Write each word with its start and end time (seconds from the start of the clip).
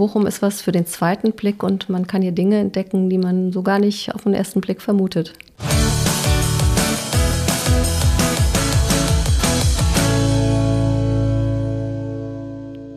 Bochum 0.00 0.28
ist 0.28 0.42
was 0.42 0.62
für 0.62 0.70
den 0.70 0.86
zweiten 0.86 1.32
Blick 1.32 1.64
und 1.64 1.88
man 1.88 2.06
kann 2.06 2.22
hier 2.22 2.30
Dinge 2.30 2.58
entdecken, 2.58 3.10
die 3.10 3.18
man 3.18 3.50
so 3.50 3.64
gar 3.64 3.80
nicht 3.80 4.14
auf 4.14 4.22
den 4.22 4.32
ersten 4.32 4.60
Blick 4.60 4.80
vermutet. 4.80 5.32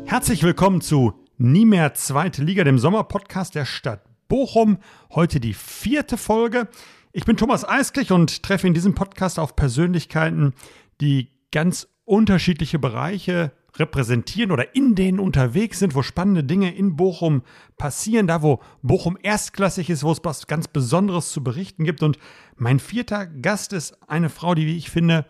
Herzlich 0.06 0.44
willkommen 0.44 0.82
zu 0.82 1.14
Nie 1.40 1.66
mehr 1.66 1.96
zweite 1.96 2.44
Liga, 2.44 2.64
dem 2.64 2.78
Sommerpodcast 2.78 3.56
der 3.56 3.66
Stadt 3.66 4.04
Bochum. 4.28 4.78
Heute 5.10 5.40
die 5.40 5.56
vierte 5.56 6.18
Folge. 6.18 6.68
Ich 7.14 7.26
bin 7.26 7.36
Thomas 7.36 7.68
Eisklich 7.68 8.12
und 8.12 8.44
treffe 8.44 8.68
in 8.68 8.76
diesem 8.76 8.94
Podcast 8.94 9.40
auf 9.40 9.56
Persönlichkeiten, 9.56 10.54
die 11.02 11.30
ganz 11.52 11.88
unterschiedliche 12.06 12.78
Bereiche 12.78 13.54
repräsentieren 13.78 14.52
oder 14.52 14.76
in 14.76 14.96
denen 14.96 15.20
unterwegs 15.20 15.80
sind, 15.80 15.96
wo 15.96 16.02
spannende 16.02 16.44
Dinge 16.44 16.76
in 16.76 16.96
Bochum 16.96 17.44
passieren, 17.78 18.28
da 18.28 18.42
wo 18.42 18.60
Bochum 18.82 19.18
erstklassig 19.22 19.90
ist, 19.90 20.04
wo 20.04 20.12
es 20.12 20.20
was 20.24 20.48
ganz 20.48 20.68
Besonderes 20.68 21.32
zu 21.32 21.44
berichten 21.44 21.84
gibt. 21.84 22.04
Und 22.04 22.18
mein 22.58 22.80
vierter 22.80 23.26
Gast 23.26 23.74
ist 23.74 23.98
eine 24.10 24.30
Frau, 24.30 24.56
die, 24.56 24.66
wie 24.66 24.78
ich 24.78 24.90
finde, 24.90 25.26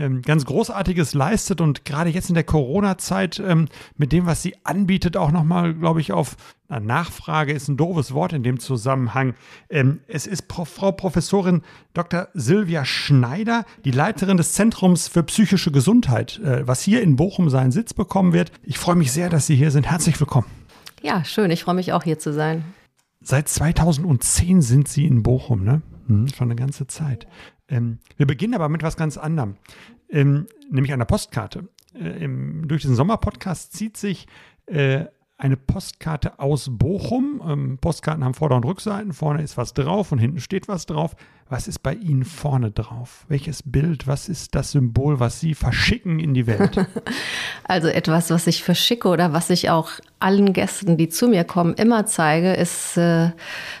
ähm, 0.00 0.22
ganz 0.22 0.46
Großartiges 0.46 1.14
leistet 1.14 1.60
und 1.60 1.84
gerade 1.84 2.10
jetzt 2.10 2.30
in 2.30 2.34
der 2.34 2.44
Corona-Zeit 2.44 3.40
ähm, 3.46 3.68
mit 3.96 4.12
dem, 4.12 4.26
was 4.26 4.42
sie 4.42 4.54
anbietet, 4.64 5.16
auch 5.16 5.30
nochmal, 5.30 5.74
glaube 5.74 6.00
ich, 6.00 6.12
auf 6.12 6.36
na, 6.68 6.80
Nachfrage 6.80 7.52
ist 7.52 7.68
ein 7.68 7.76
doofes 7.76 8.14
Wort 8.14 8.32
in 8.32 8.42
dem 8.42 8.58
Zusammenhang. 8.58 9.34
Ähm, 9.68 10.00
es 10.08 10.26
ist 10.26 10.48
Pro 10.48 10.64
Frau 10.64 10.92
Professorin 10.92 11.62
Dr. 11.92 12.28
Silvia 12.32 12.84
Schneider, 12.84 13.64
die 13.84 13.90
Leiterin 13.90 14.38
des 14.38 14.54
Zentrums 14.54 15.06
für 15.06 15.22
psychische 15.22 15.70
Gesundheit, 15.70 16.38
äh, 16.38 16.66
was 16.66 16.80
hier 16.80 17.02
in 17.02 17.16
Bochum 17.16 17.50
seinen 17.50 17.72
Sitz 17.72 17.92
bekommen 17.92 18.32
wird. 18.32 18.52
Ich 18.62 18.78
freue 18.78 18.96
mich 18.96 19.12
sehr, 19.12 19.28
dass 19.28 19.46
Sie 19.46 19.56
hier 19.56 19.70
sind. 19.70 19.90
Herzlich 19.90 20.18
willkommen. 20.18 20.46
Ja, 21.02 21.24
schön. 21.24 21.50
Ich 21.50 21.64
freue 21.64 21.74
mich 21.74 21.92
auch 21.92 22.04
hier 22.04 22.18
zu 22.18 22.32
sein. 22.32 22.64
Seit 23.22 23.48
2010 23.48 24.62
sind 24.62 24.88
Sie 24.88 25.06
in 25.06 25.22
Bochum, 25.22 25.62
ne? 25.62 25.82
Hm, 26.10 26.28
schon 26.28 26.48
eine 26.48 26.56
ganze 26.56 26.88
Zeit. 26.88 27.26
Ähm, 27.68 28.00
wir 28.16 28.26
beginnen 28.26 28.54
aber 28.54 28.68
mit 28.68 28.82
was 28.82 28.96
ganz 28.96 29.16
anderem, 29.16 29.56
ähm, 30.08 30.46
nämlich 30.68 30.92
einer 30.92 31.04
Postkarte. 31.04 31.68
Äh, 31.94 32.24
im, 32.24 32.66
durch 32.66 32.82
diesen 32.82 32.96
Sommerpodcast 32.96 33.72
zieht 33.72 33.96
sich 33.96 34.26
äh, 34.66 35.04
eine 35.38 35.56
Postkarte 35.56 36.38
aus 36.38 36.66
Bochum. 36.68 37.40
Ähm, 37.46 37.78
Postkarten 37.80 38.24
haben 38.24 38.34
Vorder- 38.34 38.56
und 38.56 38.64
Rückseiten. 38.64 39.12
Vorne 39.12 39.42
ist 39.42 39.56
was 39.56 39.72
drauf 39.72 40.12
und 40.12 40.18
hinten 40.18 40.40
steht 40.40 40.68
was 40.68 40.84
drauf. 40.84 41.14
Was 41.48 41.68
ist 41.68 41.78
bei 41.78 41.94
Ihnen 41.94 42.24
vorne 42.24 42.72
drauf? 42.72 43.24
Welches 43.28 43.62
Bild? 43.64 44.06
Was 44.06 44.28
ist 44.28 44.54
das 44.54 44.72
Symbol, 44.72 45.18
was 45.20 45.40
Sie 45.40 45.54
verschicken 45.54 46.18
in 46.18 46.34
die 46.34 46.46
Welt? 46.46 46.86
Also 47.64 47.86
etwas, 47.86 48.30
was 48.30 48.48
ich 48.48 48.64
verschicke 48.64 49.06
oder 49.06 49.32
was 49.32 49.48
ich 49.48 49.70
auch 49.70 49.92
allen 50.18 50.52
Gästen, 50.52 50.96
die 50.96 51.08
zu 51.08 51.28
mir 51.28 51.44
kommen, 51.44 51.74
immer 51.74 52.04
zeige, 52.04 52.52
ist 52.54 52.96
äh, 52.96 53.30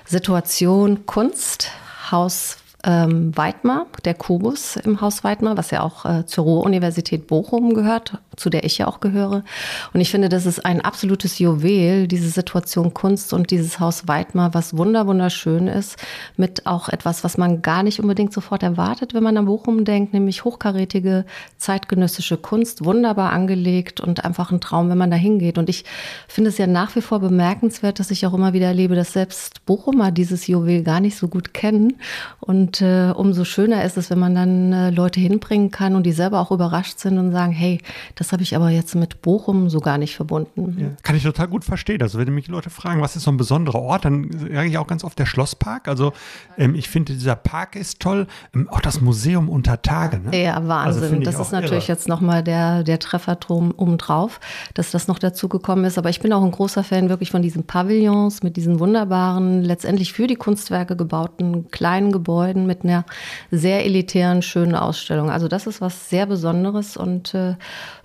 Situation 0.04 1.06
Kunst, 1.06 1.72
Haus 2.10 2.58
ähm, 2.84 3.36
Weidmar, 3.36 3.86
der 4.04 4.14
Kubus 4.14 4.76
im 4.76 5.00
Haus 5.00 5.22
Weidmar, 5.24 5.56
was 5.56 5.70
ja 5.70 5.82
auch 5.82 6.04
äh, 6.04 6.26
zur 6.26 6.44
Ruhr-Universität 6.44 7.26
Bochum 7.26 7.74
gehört, 7.74 8.18
zu 8.40 8.50
der 8.50 8.64
ich 8.64 8.78
ja 8.78 8.88
auch 8.88 9.00
gehöre. 9.00 9.44
Und 9.92 10.00
ich 10.00 10.10
finde, 10.10 10.28
das 10.28 10.46
ist 10.46 10.64
ein 10.64 10.80
absolutes 10.80 11.38
Juwel, 11.38 12.08
diese 12.08 12.30
Situation 12.30 12.94
Kunst 12.94 13.32
und 13.32 13.50
dieses 13.50 13.78
Haus 13.78 14.08
Weidmar, 14.08 14.54
was 14.54 14.76
wunder 14.76 15.06
wunderschön 15.06 15.68
ist, 15.68 15.96
mit 16.36 16.66
auch 16.66 16.88
etwas, 16.88 17.22
was 17.22 17.38
man 17.38 17.62
gar 17.62 17.82
nicht 17.82 18.00
unbedingt 18.00 18.32
sofort 18.32 18.62
erwartet, 18.62 19.14
wenn 19.14 19.22
man 19.22 19.36
an 19.36 19.46
Bochum 19.46 19.84
denkt, 19.84 20.12
nämlich 20.12 20.44
hochkarätige 20.44 21.24
zeitgenössische 21.58 22.36
Kunst, 22.36 22.84
wunderbar 22.84 23.32
angelegt 23.32 24.00
und 24.00 24.24
einfach 24.24 24.50
ein 24.50 24.60
Traum, 24.60 24.88
wenn 24.88 24.98
man 24.98 25.10
da 25.10 25.16
hingeht. 25.16 25.58
Und 25.58 25.68
ich 25.68 25.84
finde 26.26 26.50
es 26.50 26.58
ja 26.58 26.66
nach 26.66 26.96
wie 26.96 27.02
vor 27.02 27.20
bemerkenswert, 27.20 28.00
dass 28.00 28.10
ich 28.10 28.26
auch 28.26 28.34
immer 28.34 28.52
wieder 28.52 28.66
erlebe, 28.66 28.94
dass 28.94 29.12
selbst 29.12 29.64
Bochumer 29.66 30.10
dieses 30.10 30.46
Juwel 30.46 30.82
gar 30.82 31.00
nicht 31.00 31.16
so 31.16 31.28
gut 31.28 31.54
kennen 31.54 31.94
und 32.40 32.80
äh, 32.80 33.12
umso 33.14 33.44
schöner 33.44 33.84
ist 33.84 33.96
es, 33.96 34.10
wenn 34.10 34.18
man 34.18 34.34
dann 34.34 34.72
äh, 34.72 34.90
Leute 34.90 35.20
hinbringen 35.20 35.70
kann 35.70 35.94
und 35.94 36.04
die 36.04 36.12
selber 36.12 36.40
auch 36.40 36.50
überrascht 36.50 36.98
sind 36.98 37.18
und 37.18 37.32
sagen, 37.32 37.52
hey, 37.52 37.78
das 38.14 38.29
habe 38.32 38.42
ich 38.42 38.56
aber 38.56 38.70
jetzt 38.70 38.94
mit 38.94 39.22
Bochum 39.22 39.68
so 39.68 39.80
gar 39.80 39.98
nicht 39.98 40.16
verbunden. 40.16 40.76
Ja, 40.78 40.88
kann 41.02 41.16
ich 41.16 41.22
total 41.22 41.48
gut 41.48 41.64
verstehen. 41.64 42.02
Also 42.02 42.18
wenn 42.18 42.32
mich 42.34 42.48
Leute 42.48 42.70
fragen, 42.70 43.00
was 43.00 43.16
ist 43.16 43.24
so 43.24 43.30
ein 43.30 43.36
besonderer 43.36 43.80
Ort, 43.80 44.04
dann 44.04 44.30
sage 44.30 44.68
ich 44.68 44.78
auch 44.78 44.86
ganz 44.86 45.04
oft 45.04 45.18
der 45.18 45.26
Schlosspark. 45.26 45.88
Also 45.88 46.12
ähm, 46.58 46.74
ich 46.74 46.88
finde, 46.88 47.12
dieser 47.12 47.36
Park 47.36 47.76
ist 47.76 48.00
toll. 48.00 48.26
Ähm, 48.54 48.68
auch 48.70 48.80
das 48.80 49.00
Museum 49.00 49.48
unter 49.48 49.82
Tage. 49.82 50.18
Ne? 50.18 50.42
Ja, 50.42 50.66
Wahnsinn. 50.66 51.02
Also 51.02 51.16
das 51.20 51.38
ist 51.38 51.52
natürlich 51.52 51.88
irre. 51.88 51.92
jetzt 51.92 52.08
nochmal 52.08 52.42
der, 52.42 52.84
der 52.84 52.98
Treffer 52.98 53.36
drum, 53.36 53.72
obendrauf, 53.76 54.40
dass 54.74 54.90
das 54.90 55.08
noch 55.08 55.18
dazu 55.18 55.48
gekommen 55.48 55.84
ist. 55.84 55.98
Aber 55.98 56.10
ich 56.10 56.20
bin 56.20 56.32
auch 56.32 56.42
ein 56.42 56.50
großer 56.50 56.84
Fan 56.84 57.08
wirklich 57.08 57.30
von 57.30 57.42
diesen 57.42 57.64
Pavillons 57.64 58.42
mit 58.42 58.56
diesen 58.56 58.80
wunderbaren, 58.80 59.62
letztendlich 59.62 60.12
für 60.12 60.26
die 60.26 60.36
Kunstwerke 60.36 60.96
gebauten 60.96 61.70
kleinen 61.70 62.12
Gebäuden 62.12 62.66
mit 62.66 62.84
einer 62.84 63.04
sehr 63.50 63.84
elitären, 63.84 64.42
schönen 64.42 64.74
Ausstellung. 64.74 65.30
Also 65.30 65.48
das 65.48 65.66
ist 65.66 65.80
was 65.80 66.08
sehr 66.08 66.26
Besonderes 66.26 66.96
und 66.96 67.34
äh, 67.34 67.56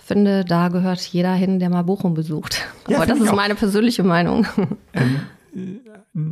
finde, 0.06 0.46
da 0.46 0.68
gehört 0.68 1.02
jeder 1.02 1.34
hin, 1.34 1.60
der 1.60 1.70
mal 1.70 1.82
Bochum 1.84 2.14
besucht. 2.14 2.62
Ja, 2.88 2.98
Aber 2.98 3.06
das 3.08 3.20
ist 3.20 3.34
meine 3.34 3.56
persönliche 3.56 4.04
Meinung. 4.04 4.46
Ähm, 4.94 5.20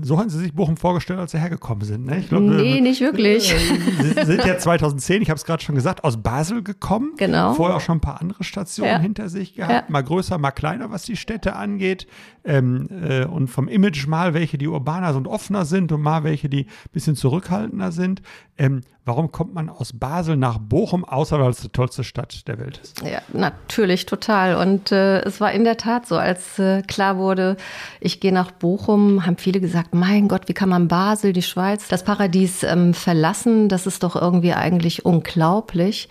so 0.01 0.19
haben 0.19 0.29
Sie 0.29 0.37
sich 0.37 0.53
Bochum 0.53 0.75
vorgestellt, 0.75 1.19
als 1.19 1.31
Sie 1.31 1.39
hergekommen 1.39 1.85
sind. 1.85 2.05
Ne? 2.05 2.19
Ich 2.19 2.29
glaub, 2.29 2.41
nee, 2.41 2.81
nicht 2.81 2.99
wirklich. 2.99 3.53
Sie 3.53 4.25
sind 4.25 4.45
ja 4.45 4.57
2010, 4.57 5.21
ich 5.21 5.29
habe 5.29 5.37
es 5.37 5.45
gerade 5.45 5.63
schon 5.63 5.75
gesagt, 5.75 6.03
aus 6.03 6.17
Basel 6.17 6.61
gekommen. 6.61 7.13
Genau. 7.17 7.53
Vorher 7.53 7.77
auch 7.77 7.81
schon 7.81 7.97
ein 7.97 8.01
paar 8.01 8.19
andere 8.19 8.43
Stationen 8.43 8.91
ja. 8.91 8.99
hinter 8.99 9.29
sich 9.29 9.55
gehabt. 9.55 9.71
Ja. 9.87 9.91
Mal 9.91 10.03
größer, 10.03 10.37
mal 10.37 10.51
kleiner, 10.51 10.91
was 10.91 11.03
die 11.03 11.15
Städte 11.15 11.55
angeht. 11.55 12.05
Ähm, 12.43 12.89
äh, 13.07 13.23
und 13.23 13.47
vom 13.47 13.69
Image 13.69 14.07
mal 14.07 14.33
welche, 14.33 14.57
die 14.57 14.67
urbaner 14.67 15.15
und 15.15 15.27
offener 15.27 15.63
sind 15.63 15.93
und 15.93 16.01
mal 16.01 16.25
welche, 16.25 16.49
die 16.49 16.65
ein 16.65 16.91
bisschen 16.91 17.15
zurückhaltender 17.15 17.93
sind. 17.93 18.21
Ähm, 18.57 18.81
warum 19.05 19.31
kommt 19.31 19.53
man 19.53 19.69
aus 19.69 19.93
Basel 19.93 20.35
nach 20.35 20.57
Bochum, 20.59 21.05
außer 21.05 21.39
weil 21.39 21.49
es 21.49 21.61
die 21.61 21.69
tollste 21.69 22.03
Stadt 22.03 22.47
der 22.47 22.59
Welt 22.59 22.79
ist? 22.79 23.01
Ja, 23.01 23.21
natürlich, 23.31 24.05
total. 24.05 24.55
Und 24.55 24.91
äh, 24.91 25.21
es 25.21 25.41
war 25.41 25.51
in 25.51 25.63
der 25.63 25.77
Tat 25.77 26.05
so, 26.05 26.17
als 26.17 26.59
äh, 26.59 26.81
klar 26.81 27.17
wurde, 27.17 27.57
ich 27.99 28.19
gehe 28.19 28.33
nach 28.33 28.51
Bochum, 28.51 29.12
haben 29.21 29.37
viele 29.37 29.59
gesagt, 29.59 29.93
mein 29.93 30.27
Gott, 30.27 30.47
wie 30.47 30.53
kann 30.53 30.69
man 30.69 30.87
Basel, 30.87 31.33
die 31.33 31.41
Schweiz, 31.41 31.87
das 31.87 32.03
Paradies 32.03 32.63
ähm, 32.63 32.93
verlassen? 32.93 33.69
Das 33.69 33.85
ist 33.85 34.03
doch 34.03 34.15
irgendwie 34.15 34.53
eigentlich 34.53 35.05
unglaublich. 35.05 36.09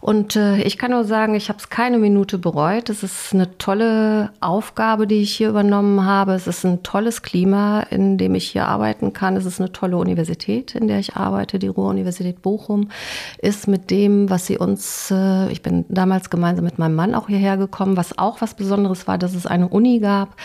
Und 0.00 0.36
äh, 0.36 0.62
ich 0.62 0.78
kann 0.78 0.92
nur 0.92 1.04
sagen, 1.04 1.34
ich 1.34 1.48
habe 1.48 1.58
es 1.58 1.68
keine 1.68 1.98
Minute 1.98 2.38
bereut. 2.38 2.90
Es 2.90 3.02
ist 3.02 3.34
eine 3.34 3.58
tolle 3.58 4.30
Aufgabe, 4.40 5.06
die 5.06 5.22
ich 5.22 5.34
hier 5.34 5.48
übernommen 5.48 6.04
habe. 6.04 6.34
Es 6.34 6.46
ist 6.46 6.64
ein 6.64 6.82
tolles 6.84 7.22
Klima, 7.22 7.80
in 7.90 8.16
dem 8.16 8.36
ich 8.36 8.48
hier 8.48 8.68
arbeiten 8.68 9.12
kann. 9.12 9.36
Es 9.36 9.44
ist 9.46 9.60
eine 9.60 9.72
tolle 9.72 9.96
Universität, 9.96 10.74
in 10.76 10.86
der 10.86 11.00
ich 11.00 11.16
arbeite, 11.16 11.58
die 11.58 11.66
Ruhr-Universität 11.66 12.40
Bochum. 12.40 12.90
Ist 13.38 13.66
mit 13.66 13.90
dem, 13.90 14.30
was 14.30 14.46
sie 14.46 14.58
uns, 14.58 15.10
äh, 15.10 15.50
ich 15.50 15.62
bin 15.62 15.84
damals 15.88 16.30
gemeinsam 16.30 16.64
mit 16.64 16.78
meinem 16.78 16.94
Mann 16.94 17.14
auch 17.14 17.26
hierher 17.26 17.56
gekommen, 17.56 17.96
was 17.96 18.16
auch 18.16 18.40
was 18.40 18.54
Besonderes 18.54 19.08
war, 19.08 19.18
dass 19.18 19.34
es 19.34 19.46
eine 19.46 19.68
Uni 19.68 19.98
gab, 19.98 20.36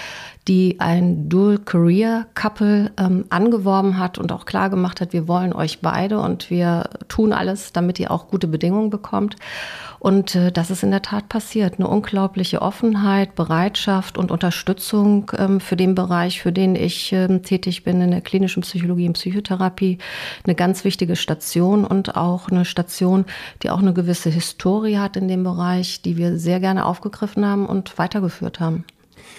die 0.47 0.79
ein 0.79 1.29
Dual-Career-Couple 1.29 2.91
ähm, 2.97 3.25
angeworben 3.29 3.99
hat 3.99 4.17
und 4.17 4.31
auch 4.31 4.45
klar 4.45 4.69
gemacht 4.69 4.99
hat, 4.99 5.13
wir 5.13 5.27
wollen 5.27 5.53
euch 5.53 5.81
beide 5.81 6.19
und 6.19 6.49
wir 6.49 6.89
tun 7.07 7.31
alles, 7.31 7.73
damit 7.73 7.99
ihr 7.99 8.09
auch 8.11 8.27
gute 8.27 8.47
Bedingungen 8.47 8.89
bekommt. 8.89 9.35
Und 9.99 10.33
äh, 10.33 10.51
das 10.51 10.71
ist 10.71 10.81
in 10.81 10.89
der 10.89 11.03
Tat 11.03 11.29
passiert. 11.29 11.75
Eine 11.77 11.87
unglaubliche 11.87 12.63
Offenheit, 12.63 13.35
Bereitschaft 13.35 14.17
und 14.17 14.31
Unterstützung 14.31 15.31
ähm, 15.37 15.59
für 15.59 15.75
den 15.75 15.93
Bereich, 15.93 16.41
für 16.41 16.51
den 16.51 16.75
ich 16.75 17.13
ähm, 17.13 17.43
tätig 17.43 17.83
bin, 17.83 18.01
in 18.01 18.09
der 18.09 18.21
klinischen 18.21 18.63
Psychologie 18.63 19.07
und 19.07 19.13
Psychotherapie. 19.13 19.99
Eine 20.43 20.55
ganz 20.55 20.83
wichtige 20.83 21.15
Station 21.15 21.85
und 21.85 22.15
auch 22.17 22.49
eine 22.49 22.65
Station, 22.65 23.25
die 23.61 23.69
auch 23.69 23.79
eine 23.79 23.93
gewisse 23.93 24.31
Historie 24.31 24.97
hat 24.97 25.17
in 25.17 25.27
dem 25.27 25.43
Bereich, 25.43 26.01
die 26.01 26.17
wir 26.17 26.39
sehr 26.39 26.59
gerne 26.59 26.85
aufgegriffen 26.87 27.45
haben 27.45 27.67
und 27.67 27.99
weitergeführt 27.99 28.59
haben. 28.59 28.85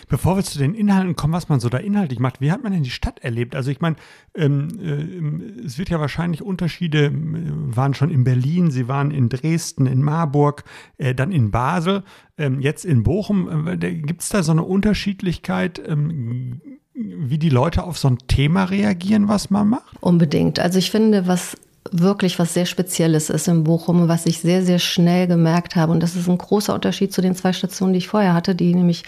Bevor 0.09 0.37
wir 0.37 0.43
zu 0.43 0.59
den 0.59 0.75
Inhalten 0.75 1.17
kommen, 1.17 1.33
was 1.33 1.49
man 1.49 1.61
so 1.61 1.69
da 1.69 1.79
inhaltlich 1.79 2.19
macht, 2.19 2.41
wie 2.41 2.53
hat 2.53 2.63
man 2.63 2.73
denn 2.73 2.83
die 2.83 2.91
Stadt 2.91 3.21
erlebt? 3.21 3.55
Also 3.55 3.71
ich 3.71 3.81
meine, 3.81 3.97
ähm, 4.35 4.69
äh, 4.81 5.65
es 5.65 5.79
wird 5.79 5.91
ja 5.91 6.01
wahrscheinlich 6.01 6.43
Unterschiede, 6.43 7.07
äh, 7.07 7.13
waren 7.13 7.95
schon 7.95 8.11
in 8.11 8.25
Berlin, 8.25 8.71
sie 8.71 8.89
waren 8.89 9.11
in 9.11 9.29
Dresden, 9.29 9.87
in 9.87 10.03
Marburg, 10.03 10.65
äh, 10.99 11.15
dann 11.15 11.33
in 11.33 11.51
Basel, 11.51 12.03
ähm, 12.39 12.61
jetzt 12.61 12.85
in 12.85 13.03
Bochum. 13.03 13.69
Äh, 13.69 13.77
Gibt 13.77 14.23
es 14.23 14.29
da 14.29 14.43
so 14.43 14.53
eine 14.53 14.65
Unterschiedlichkeit? 14.65 15.81
Ähm, 15.87 16.61
wie 16.95 17.39
die 17.39 17.49
Leute 17.49 17.85
auf 17.85 17.97
so 17.99 18.09
ein 18.09 18.19
Thema 18.29 18.65
reagieren, 18.65 19.29
was 19.29 19.51
man 19.51 19.69
macht? 19.69 19.97
Unbedingt. 20.01 20.59
Also 20.59 20.79
ich 20.79 20.91
finde, 20.91 21.27
was 21.27 21.57
wirklich 21.91 22.39
was 22.39 22.55
sehr 22.55 22.67
Spezielles 22.67 23.31
ist 23.31 23.49
in 23.49 23.65
Bochum, 23.65 24.09
was 24.09 24.27
ich 24.27 24.39
sehr, 24.39 24.63
sehr 24.63 24.79
schnell 24.79 25.27
gemerkt 25.27 25.77
habe. 25.77 25.93
Und 25.93 26.03
das 26.03 26.15
ist 26.15 26.29
ein 26.29 26.39
großer 26.39 26.75
Unterschied 26.75 27.13
zu 27.13 27.21
den 27.21 27.35
zwei 27.35 27.53
Stationen, 27.53 27.93
die 27.93 27.99
ich 27.99 28.09
vorher 28.09 28.35
hatte, 28.35 28.55
die 28.55 28.75
nämlich 28.75 29.05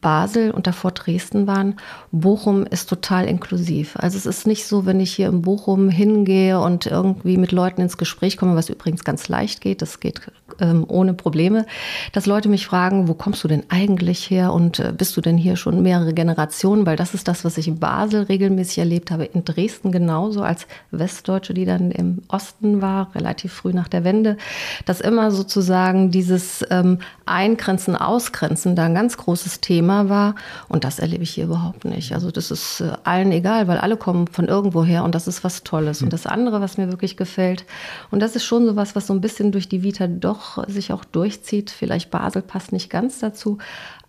Basel 0.00 0.50
und 0.50 0.66
davor 0.66 0.92
Dresden 0.92 1.46
waren, 1.46 1.76
Bochum 2.10 2.64
ist 2.64 2.88
total 2.88 3.26
inklusiv. 3.26 3.96
Also 3.96 4.16
es 4.16 4.26
ist 4.26 4.46
nicht 4.46 4.66
so, 4.66 4.86
wenn 4.86 4.98
ich 4.98 5.12
hier 5.12 5.28
in 5.28 5.42
Bochum 5.42 5.90
hingehe 5.90 6.58
und 6.58 6.86
irgendwie 6.86 7.36
mit 7.36 7.52
Leuten 7.52 7.82
ins 7.82 7.98
Gespräch 7.98 8.36
komme, 8.36 8.56
was 8.56 8.70
übrigens 8.70 9.04
ganz 9.04 9.28
leicht 9.28 9.60
geht, 9.60 9.82
das 9.82 10.00
geht 10.00 10.22
ähm, 10.58 10.84
ohne 10.88 11.12
Probleme, 11.12 11.66
dass 12.12 12.26
Leute 12.26 12.48
mich 12.48 12.66
fragen, 12.66 13.08
wo 13.08 13.14
kommst 13.14 13.44
du 13.44 13.48
denn 13.48 13.64
eigentlich 13.68 14.30
her 14.30 14.52
und 14.54 14.78
äh, 14.78 14.92
bist 14.96 15.16
du 15.16 15.20
denn 15.20 15.36
hier 15.36 15.56
schon 15.56 15.82
mehrere 15.82 16.14
Generationen? 16.14 16.86
Weil 16.86 16.96
das 16.96 17.12
ist 17.12 17.28
das, 17.28 17.44
was 17.44 17.58
ich 17.58 17.68
in 17.68 17.78
Basel 17.78 18.22
regelmäßig 18.22 18.78
erlebt 18.78 19.10
habe, 19.10 19.26
in 19.26 19.44
Dresden 19.44 19.92
genauso 19.92 20.42
als 20.42 20.66
Westdeutsche, 20.90 21.52
die 21.52 21.66
dann 21.66 21.90
im 21.90 22.22
Osten 22.28 22.80
war, 22.80 23.14
relativ 23.14 23.52
früh 23.52 23.72
nach 23.72 23.88
der 23.88 24.04
Wende, 24.04 24.38
dass 24.86 25.00
immer 25.02 25.30
sozusagen 25.30 26.10
dieses 26.10 26.64
ähm, 26.70 26.98
Eingrenzen, 27.26 27.96
Ausgrenzen 27.96 28.74
da 28.76 28.84
ein 28.84 28.94
ganz 28.94 29.18
großes 29.18 29.60
Thema 29.60 29.89
war 30.08 30.34
und 30.68 30.84
das 30.84 30.98
erlebe 30.98 31.22
ich 31.22 31.30
hier 31.30 31.44
überhaupt 31.44 31.84
nicht. 31.84 32.12
Also 32.12 32.30
das 32.30 32.50
ist 32.50 32.80
äh, 32.80 32.92
allen 33.04 33.32
egal, 33.32 33.68
weil 33.68 33.78
alle 33.78 33.96
kommen 33.96 34.26
von 34.28 34.46
irgendwo 34.46 34.84
her 34.84 35.04
und 35.04 35.14
das 35.14 35.26
ist 35.26 35.44
was 35.44 35.64
Tolles. 35.64 36.02
Und 36.02 36.12
das 36.12 36.26
andere, 36.26 36.60
was 36.60 36.78
mir 36.78 36.90
wirklich 36.90 37.16
gefällt, 37.16 37.64
und 38.10 38.20
das 38.20 38.36
ist 38.36 38.44
schon 38.44 38.66
so 38.66 38.76
was, 38.76 38.94
was 38.94 39.06
so 39.06 39.14
ein 39.14 39.20
bisschen 39.20 39.52
durch 39.52 39.68
die 39.68 39.82
Vita 39.82 40.06
doch 40.06 40.66
sich 40.68 40.92
auch 40.92 41.04
durchzieht. 41.04 41.70
Vielleicht 41.70 42.10
Basel 42.10 42.42
passt 42.42 42.72
nicht 42.72 42.90
ganz 42.90 43.18
dazu, 43.18 43.58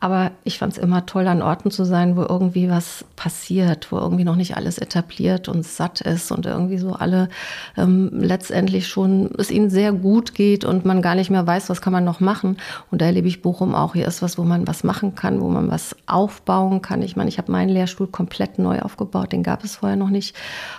aber 0.01 0.31
ich 0.44 0.57
fand 0.57 0.74
es 0.74 0.80
immer 0.80 1.06
toll, 1.06 1.27
an 1.27 1.44
Orten 1.44 1.69
zu 1.69 1.86
sein, 1.86 2.18
wo 2.18 2.24
irgendwie 2.24 2.71
was 2.71 3.06
passiert, 3.15 3.92
wo 3.92 3.98
irgendwie 3.98 4.24
noch 4.24 4.36
nicht 4.36 4.57
alles 4.57 4.80
etabliert 4.80 5.48
und 5.48 5.63
satt 5.63 6.01
ist 6.01 6.31
und 6.31 6.48
irgendwie 6.48 6.80
so 6.80 6.94
alle 6.94 7.30
ähm, 7.77 8.09
letztendlich 8.12 8.88
schon 8.88 9.30
es 9.38 9.51
ihnen 9.51 9.69
sehr 9.69 9.94
gut 9.94 10.33
geht 10.33 10.65
und 10.65 10.86
man 10.86 11.03
gar 11.03 11.13
nicht 11.13 11.30
mehr 11.30 11.45
weiß, 11.45 11.69
was 11.69 11.81
kann 11.81 11.94
man 11.94 12.03
noch 12.03 12.19
machen. 12.19 12.57
Und 12.89 13.00
da 13.00 13.06
erlebe 13.06 13.27
ich 13.27 13.44
Bochum 13.44 13.75
auch. 13.75 13.94
Hier 13.94 14.07
ist 14.07 14.24
was, 14.24 14.39
wo 14.39 14.44
man 14.44 14.68
was 14.68 14.83
machen 14.83 15.13
kann, 15.13 15.39
wo 15.39 15.50
man 15.50 15.69
was 15.69 15.95
aufbauen 16.12 16.81
kann. 16.81 17.02
Ich 17.02 17.16
meine, 17.16 17.30
ich 17.30 17.38
habe 17.38 17.52
meinen 17.52 17.69
Lehrstuhl 17.69 18.08
komplett 18.08 18.60
neu 18.60 18.80
aufgebaut, 18.80 19.31
den 19.31 19.44
gab 19.44 19.63
es 19.63 19.78
vorher 19.78 19.96
noch 19.96 20.10
nicht. 20.10 20.36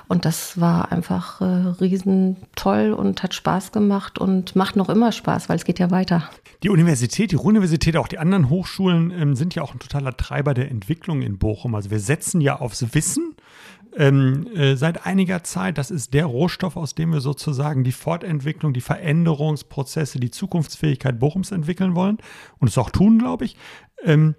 Und 0.08 0.24
das 0.24 0.60
war 0.60 0.92
einfach 0.92 1.40
äh, 1.40 1.44
riesen 1.44 2.36
toll 2.54 2.92
und 2.92 3.22
hat 3.22 3.34
Spaß 3.34 3.72
gemacht 3.72 4.18
und 4.18 4.56
macht 4.56 4.76
noch 4.76 4.88
immer 4.88 5.12
Spaß, 5.12 5.48
weil 5.48 5.56
es 5.56 5.64
geht 5.64 5.78
ja 5.78 5.90
weiter. 5.90 6.28
Die 6.62 6.70
Universität, 6.70 7.32
die 7.32 7.36
Ruhr-Universität, 7.36 7.96
auch 7.96 8.08
die 8.08 8.18
anderen 8.18 8.48
Hochschulen 8.48 9.10
ähm, 9.10 9.34
sind 9.34 9.54
ja 9.54 9.62
auch 9.62 9.72
ein 9.72 9.80
totaler 9.80 10.16
Treiber 10.16 10.54
der 10.54 10.70
Entwicklung 10.70 11.22
in 11.22 11.38
Bochum. 11.38 11.74
Also 11.74 11.90
wir 11.90 12.00
setzen 12.00 12.40
ja 12.40 12.60
aufs 12.60 12.94
Wissen 12.94 13.34
ähm, 13.96 14.46
äh, 14.54 14.76
seit 14.76 15.06
einiger 15.06 15.44
Zeit. 15.44 15.78
Das 15.78 15.90
ist 15.90 16.14
der 16.14 16.26
Rohstoff, 16.26 16.76
aus 16.76 16.94
dem 16.94 17.12
wir 17.12 17.20
sozusagen 17.20 17.84
die 17.84 17.92
Fortentwicklung, 17.92 18.72
die 18.72 18.80
Veränderungsprozesse, 18.80 20.18
die 20.18 20.30
Zukunftsfähigkeit 20.30 21.18
Bochums 21.18 21.50
entwickeln 21.50 21.94
wollen 21.94 22.18
und 22.58 22.68
es 22.68 22.78
auch 22.78 22.90
tun, 22.90 23.18
glaube 23.18 23.44
ich. 23.44 23.56
Ähm, 24.04 24.34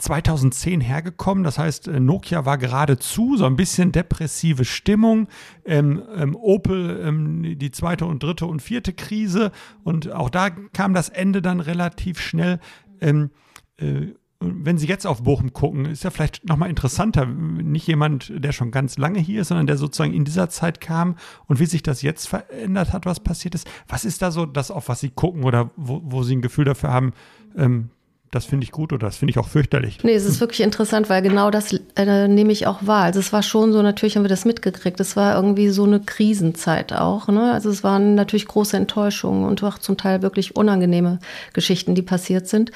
2010 0.00 0.80
hergekommen. 0.80 1.44
Das 1.44 1.58
heißt, 1.58 1.88
äh, 1.88 2.00
Nokia 2.00 2.44
war 2.44 2.58
geradezu, 2.58 3.36
so 3.36 3.46
ein 3.46 3.56
bisschen 3.56 3.92
depressive 3.92 4.64
Stimmung. 4.64 5.28
Ähm, 5.64 6.02
ähm, 6.16 6.36
Opel 6.36 7.00
ähm, 7.04 7.58
die 7.58 7.70
zweite 7.70 8.06
und 8.06 8.22
dritte 8.22 8.46
und 8.46 8.60
vierte 8.62 8.92
Krise. 8.92 9.52
Und 9.84 10.12
auch 10.12 10.30
da 10.30 10.50
kam 10.50 10.94
das 10.94 11.08
Ende 11.08 11.42
dann 11.42 11.60
relativ 11.60 12.20
schnell. 12.20 12.60
Ähm, 13.00 13.30
äh, 13.76 14.14
wenn 14.42 14.78
Sie 14.78 14.86
jetzt 14.86 15.06
auf 15.06 15.22
Bochum 15.22 15.52
gucken, 15.52 15.84
ist 15.84 16.02
ja 16.02 16.10
vielleicht 16.10 16.48
nochmal 16.48 16.70
interessanter, 16.70 17.26
nicht 17.26 17.86
jemand, 17.86 18.32
der 18.34 18.52
schon 18.52 18.70
ganz 18.70 18.96
lange 18.96 19.18
hier 19.18 19.42
ist, 19.42 19.48
sondern 19.48 19.66
der 19.66 19.76
sozusagen 19.76 20.14
in 20.14 20.24
dieser 20.24 20.48
Zeit 20.48 20.80
kam 20.80 21.16
und 21.46 21.60
wie 21.60 21.66
sich 21.66 21.82
das 21.82 22.00
jetzt 22.00 22.26
verändert 22.26 22.94
hat, 22.94 23.04
was 23.04 23.20
passiert 23.20 23.54
ist. 23.54 23.68
Was 23.86 24.06
ist 24.06 24.22
da 24.22 24.30
so 24.30 24.46
das, 24.46 24.70
auf 24.70 24.88
was 24.88 25.00
Sie 25.00 25.10
gucken 25.10 25.44
oder 25.44 25.70
wo, 25.76 26.00
wo 26.04 26.22
Sie 26.22 26.34
ein 26.34 26.40
Gefühl 26.40 26.64
dafür 26.64 26.90
haben, 26.90 27.12
ähm, 27.54 27.90
das 28.30 28.44
finde 28.46 28.64
ich 28.64 28.70
gut 28.70 28.92
oder 28.92 29.08
das 29.08 29.16
finde 29.16 29.30
ich 29.30 29.38
auch 29.38 29.48
fürchterlich. 29.48 29.98
Nee, 30.04 30.14
es 30.14 30.24
ist 30.24 30.40
wirklich 30.40 30.60
interessant, 30.60 31.08
weil 31.08 31.20
genau 31.20 31.50
das 31.50 31.72
äh, 31.96 32.28
nehme 32.28 32.52
ich 32.52 32.68
auch 32.68 32.86
wahr. 32.86 33.02
Also 33.02 33.18
es 33.18 33.32
war 33.32 33.42
schon 33.42 33.72
so, 33.72 33.82
natürlich 33.82 34.16
haben 34.16 34.22
wir 34.22 34.28
das 34.28 34.44
mitgekriegt. 34.44 35.00
Es 35.00 35.16
war 35.16 35.34
irgendwie 35.34 35.68
so 35.68 35.82
eine 35.82 35.98
Krisenzeit 35.98 36.92
auch. 36.92 37.26
Ne? 37.26 37.52
Also 37.52 37.70
es 37.70 37.82
waren 37.82 38.14
natürlich 38.14 38.46
große 38.46 38.76
Enttäuschungen 38.76 39.44
und 39.44 39.64
auch 39.64 39.78
zum 39.78 39.96
Teil 39.96 40.22
wirklich 40.22 40.54
unangenehme 40.54 41.18
Geschichten, 41.54 41.96
die 41.96 42.02
passiert 42.02 42.46
sind. 42.46 42.70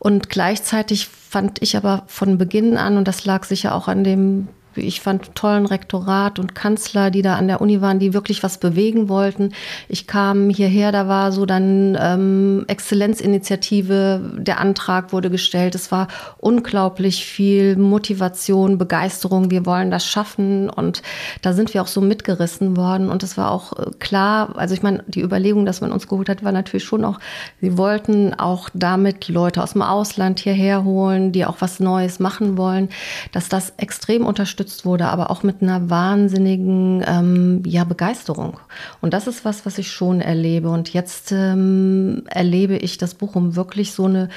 Und 0.00 0.30
gleichzeitig 0.30 1.06
fand 1.06 1.62
ich 1.62 1.76
aber 1.76 2.02
von 2.08 2.36
Beginn 2.36 2.76
an, 2.76 2.96
und 2.96 3.06
das 3.06 3.24
lag 3.24 3.44
sicher 3.44 3.76
auch 3.76 3.86
an 3.86 4.02
dem 4.02 4.48
ich 4.74 5.00
fand 5.00 5.34
tollen 5.34 5.66
Rektorat 5.66 6.38
und 6.38 6.54
Kanzler, 6.54 7.10
die 7.10 7.22
da 7.22 7.36
an 7.36 7.48
der 7.48 7.60
Uni 7.60 7.80
waren, 7.80 7.98
die 7.98 8.14
wirklich 8.14 8.42
was 8.42 8.58
bewegen 8.58 9.08
wollten. 9.08 9.52
Ich 9.88 10.06
kam 10.06 10.50
hierher, 10.50 10.92
da 10.92 11.08
war 11.08 11.32
so 11.32 11.46
dann 11.46 11.96
ähm, 12.00 12.64
Exzellenzinitiative, 12.68 14.36
der 14.38 14.60
Antrag 14.60 15.12
wurde 15.12 15.30
gestellt. 15.30 15.74
Es 15.74 15.90
war 15.90 16.08
unglaublich 16.38 17.24
viel 17.24 17.76
Motivation, 17.76 18.78
Begeisterung. 18.78 19.50
Wir 19.50 19.66
wollen 19.66 19.90
das 19.90 20.06
schaffen 20.06 20.70
und 20.70 21.02
da 21.42 21.52
sind 21.52 21.74
wir 21.74 21.82
auch 21.82 21.86
so 21.86 22.00
mitgerissen 22.00 22.76
worden. 22.76 23.10
Und 23.10 23.22
es 23.22 23.36
war 23.36 23.50
auch 23.50 23.72
äh, 23.72 23.90
klar, 23.98 24.56
also 24.56 24.74
ich 24.74 24.82
meine, 24.82 25.04
die 25.06 25.22
Überlegung, 25.22 25.66
dass 25.66 25.80
man 25.80 25.92
uns 25.92 26.08
geholt 26.08 26.28
hat, 26.28 26.44
war 26.44 26.52
natürlich 26.52 26.84
schon 26.84 27.04
auch, 27.04 27.18
sie 27.60 27.76
wollten 27.76 28.34
auch 28.34 28.68
damit 28.74 29.28
Leute 29.28 29.62
aus 29.62 29.72
dem 29.72 29.82
Ausland 29.82 30.40
hierher 30.40 30.84
holen, 30.84 31.32
die 31.32 31.44
auch 31.44 31.56
was 31.60 31.80
Neues 31.80 32.20
machen 32.20 32.56
wollen, 32.56 32.88
dass 33.32 33.48
das 33.48 33.72
extrem 33.76 34.24
unterstützt 34.26 34.67
unterstützt 34.68 34.84
wurde, 34.84 35.06
aber 35.06 35.30
auch 35.30 35.42
mit 35.42 35.62
einer 35.62 35.90
wahnsinnigen 35.90 37.02
ähm, 37.06 37.62
ja, 37.66 37.84
Begeisterung. 37.84 38.58
Und 39.00 39.14
das 39.14 39.26
ist 39.26 39.44
was, 39.44 39.64
was 39.64 39.78
ich 39.78 39.90
schon 39.90 40.20
erlebe. 40.20 40.68
Und 40.68 40.92
jetzt 40.92 41.32
ähm, 41.32 42.24
erlebe 42.28 42.76
ich, 42.76 42.98
dass 42.98 43.14
Bochum 43.14 43.56
wirklich 43.56 43.92
so, 43.92 44.04
eine, 44.04 44.28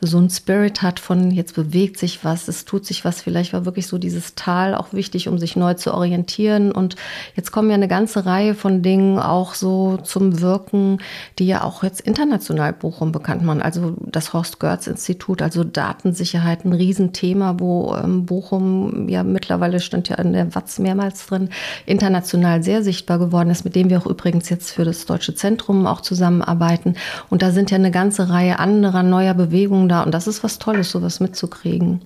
so 0.00 0.18
ein 0.18 0.30
Spirit 0.30 0.82
hat 0.82 1.00
von 1.00 1.30
jetzt 1.30 1.54
bewegt 1.54 1.98
sich 1.98 2.24
was, 2.24 2.48
es 2.48 2.64
tut 2.64 2.84
sich 2.84 3.04
was. 3.04 3.22
Vielleicht 3.22 3.52
war 3.52 3.64
wirklich 3.64 3.86
so 3.86 3.98
dieses 3.98 4.34
Tal 4.34 4.74
auch 4.74 4.92
wichtig, 4.92 5.28
um 5.28 5.38
sich 5.38 5.56
neu 5.56 5.74
zu 5.74 5.94
orientieren. 5.94 6.70
Und 6.72 6.96
jetzt 7.34 7.50
kommen 7.50 7.70
ja 7.70 7.76
eine 7.76 7.88
ganze 7.88 8.26
Reihe 8.26 8.54
von 8.54 8.82
Dingen 8.82 9.18
auch 9.18 9.54
so 9.54 9.96
zum 9.98 10.40
Wirken, 10.40 10.98
die 11.38 11.46
ja 11.46 11.62
auch 11.64 11.82
jetzt 11.82 12.00
international 12.00 12.72
Bochum 12.72 13.12
bekannt 13.12 13.42
machen. 13.42 13.62
Also 13.62 13.96
das 14.00 14.32
Horst 14.32 14.60
Görz 14.60 14.86
Institut, 14.86 15.42
also 15.42 15.64
Datensicherheit, 15.64 16.64
ein 16.64 16.72
Riesenthema, 16.72 17.56
wo 17.58 17.96
ähm, 17.96 18.26
Bochum 18.26 19.08
ja 19.08 19.22
mittlerweile 19.22 19.67
mittlerweile 19.68 19.80
stand 19.80 20.08
ja 20.08 20.16
in 20.16 20.32
der 20.32 20.54
Watz 20.54 20.78
mehrmals 20.78 21.26
drin, 21.26 21.50
international 21.86 22.62
sehr 22.62 22.82
sichtbar 22.82 23.18
geworden 23.18 23.50
ist, 23.50 23.64
mit 23.64 23.74
dem 23.76 23.90
wir 23.90 23.98
auch 23.98 24.06
übrigens 24.06 24.48
jetzt 24.48 24.70
für 24.70 24.84
das 24.84 25.06
Deutsche 25.06 25.34
Zentrum 25.34 25.86
auch 25.86 26.00
zusammenarbeiten. 26.00 26.94
Und 27.28 27.42
da 27.42 27.50
sind 27.50 27.70
ja 27.70 27.76
eine 27.76 27.90
ganze 27.90 28.30
Reihe 28.30 28.58
anderer 28.58 29.02
neuer 29.02 29.34
Bewegungen 29.34 29.88
da. 29.88 30.02
Und 30.02 30.12
das 30.12 30.26
ist 30.26 30.42
was 30.42 30.58
Tolles, 30.58 30.90
sowas 30.90 31.20
mitzukriegen. 31.20 32.02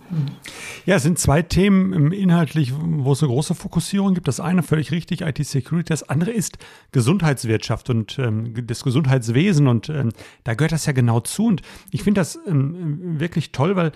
Ja, 0.86 0.96
es 0.96 1.02
sind 1.02 1.18
zwei 1.18 1.42
Themen 1.42 2.12
inhaltlich, 2.12 2.72
wo 2.74 3.12
es 3.12 3.22
eine 3.22 3.30
große 3.32 3.54
Fokussierung 3.54 4.14
gibt. 4.14 4.28
Das 4.28 4.40
eine 4.40 4.62
völlig 4.62 4.90
richtig, 4.90 5.22
IT-Security. 5.22 5.88
Das 5.88 6.08
andere 6.08 6.30
ist 6.30 6.58
Gesundheitswirtschaft 6.92 7.90
und 7.90 8.18
ähm, 8.18 8.54
das 8.66 8.82
Gesundheitswesen. 8.82 9.68
Und 9.68 9.88
ähm, 9.88 10.10
da 10.44 10.54
gehört 10.54 10.72
das 10.72 10.86
ja 10.86 10.92
genau 10.92 11.20
zu. 11.20 11.46
Und 11.46 11.62
ich 11.90 12.02
finde 12.02 12.20
das 12.20 12.38
ähm, 12.46 13.20
wirklich 13.20 13.52
toll, 13.52 13.76
weil 13.76 13.92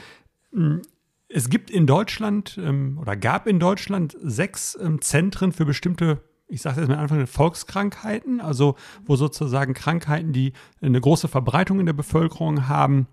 ähm, 0.54 0.82
es 1.28 1.50
gibt 1.50 1.70
in 1.70 1.86
Deutschland 1.86 2.58
ähm, 2.62 2.98
oder 2.98 3.16
gab 3.16 3.46
in 3.46 3.58
Deutschland 3.58 4.16
sechs 4.20 4.78
ähm, 4.80 5.00
Zentren 5.00 5.52
für 5.52 5.64
bestimmte, 5.64 6.22
ich 6.48 6.62
sage 6.62 6.80
jetzt 6.80 6.88
mal 6.88 6.98
einfach 6.98 7.26
Volkskrankheiten, 7.28 8.40
also 8.40 8.76
wo 9.04 9.16
sozusagen 9.16 9.74
Krankheiten, 9.74 10.32
die 10.32 10.52
eine 10.80 11.00
große 11.00 11.28
Verbreitung 11.28 11.80
in 11.80 11.86
der 11.86 11.92
Bevölkerung 11.92 12.68
haben, 12.68 13.08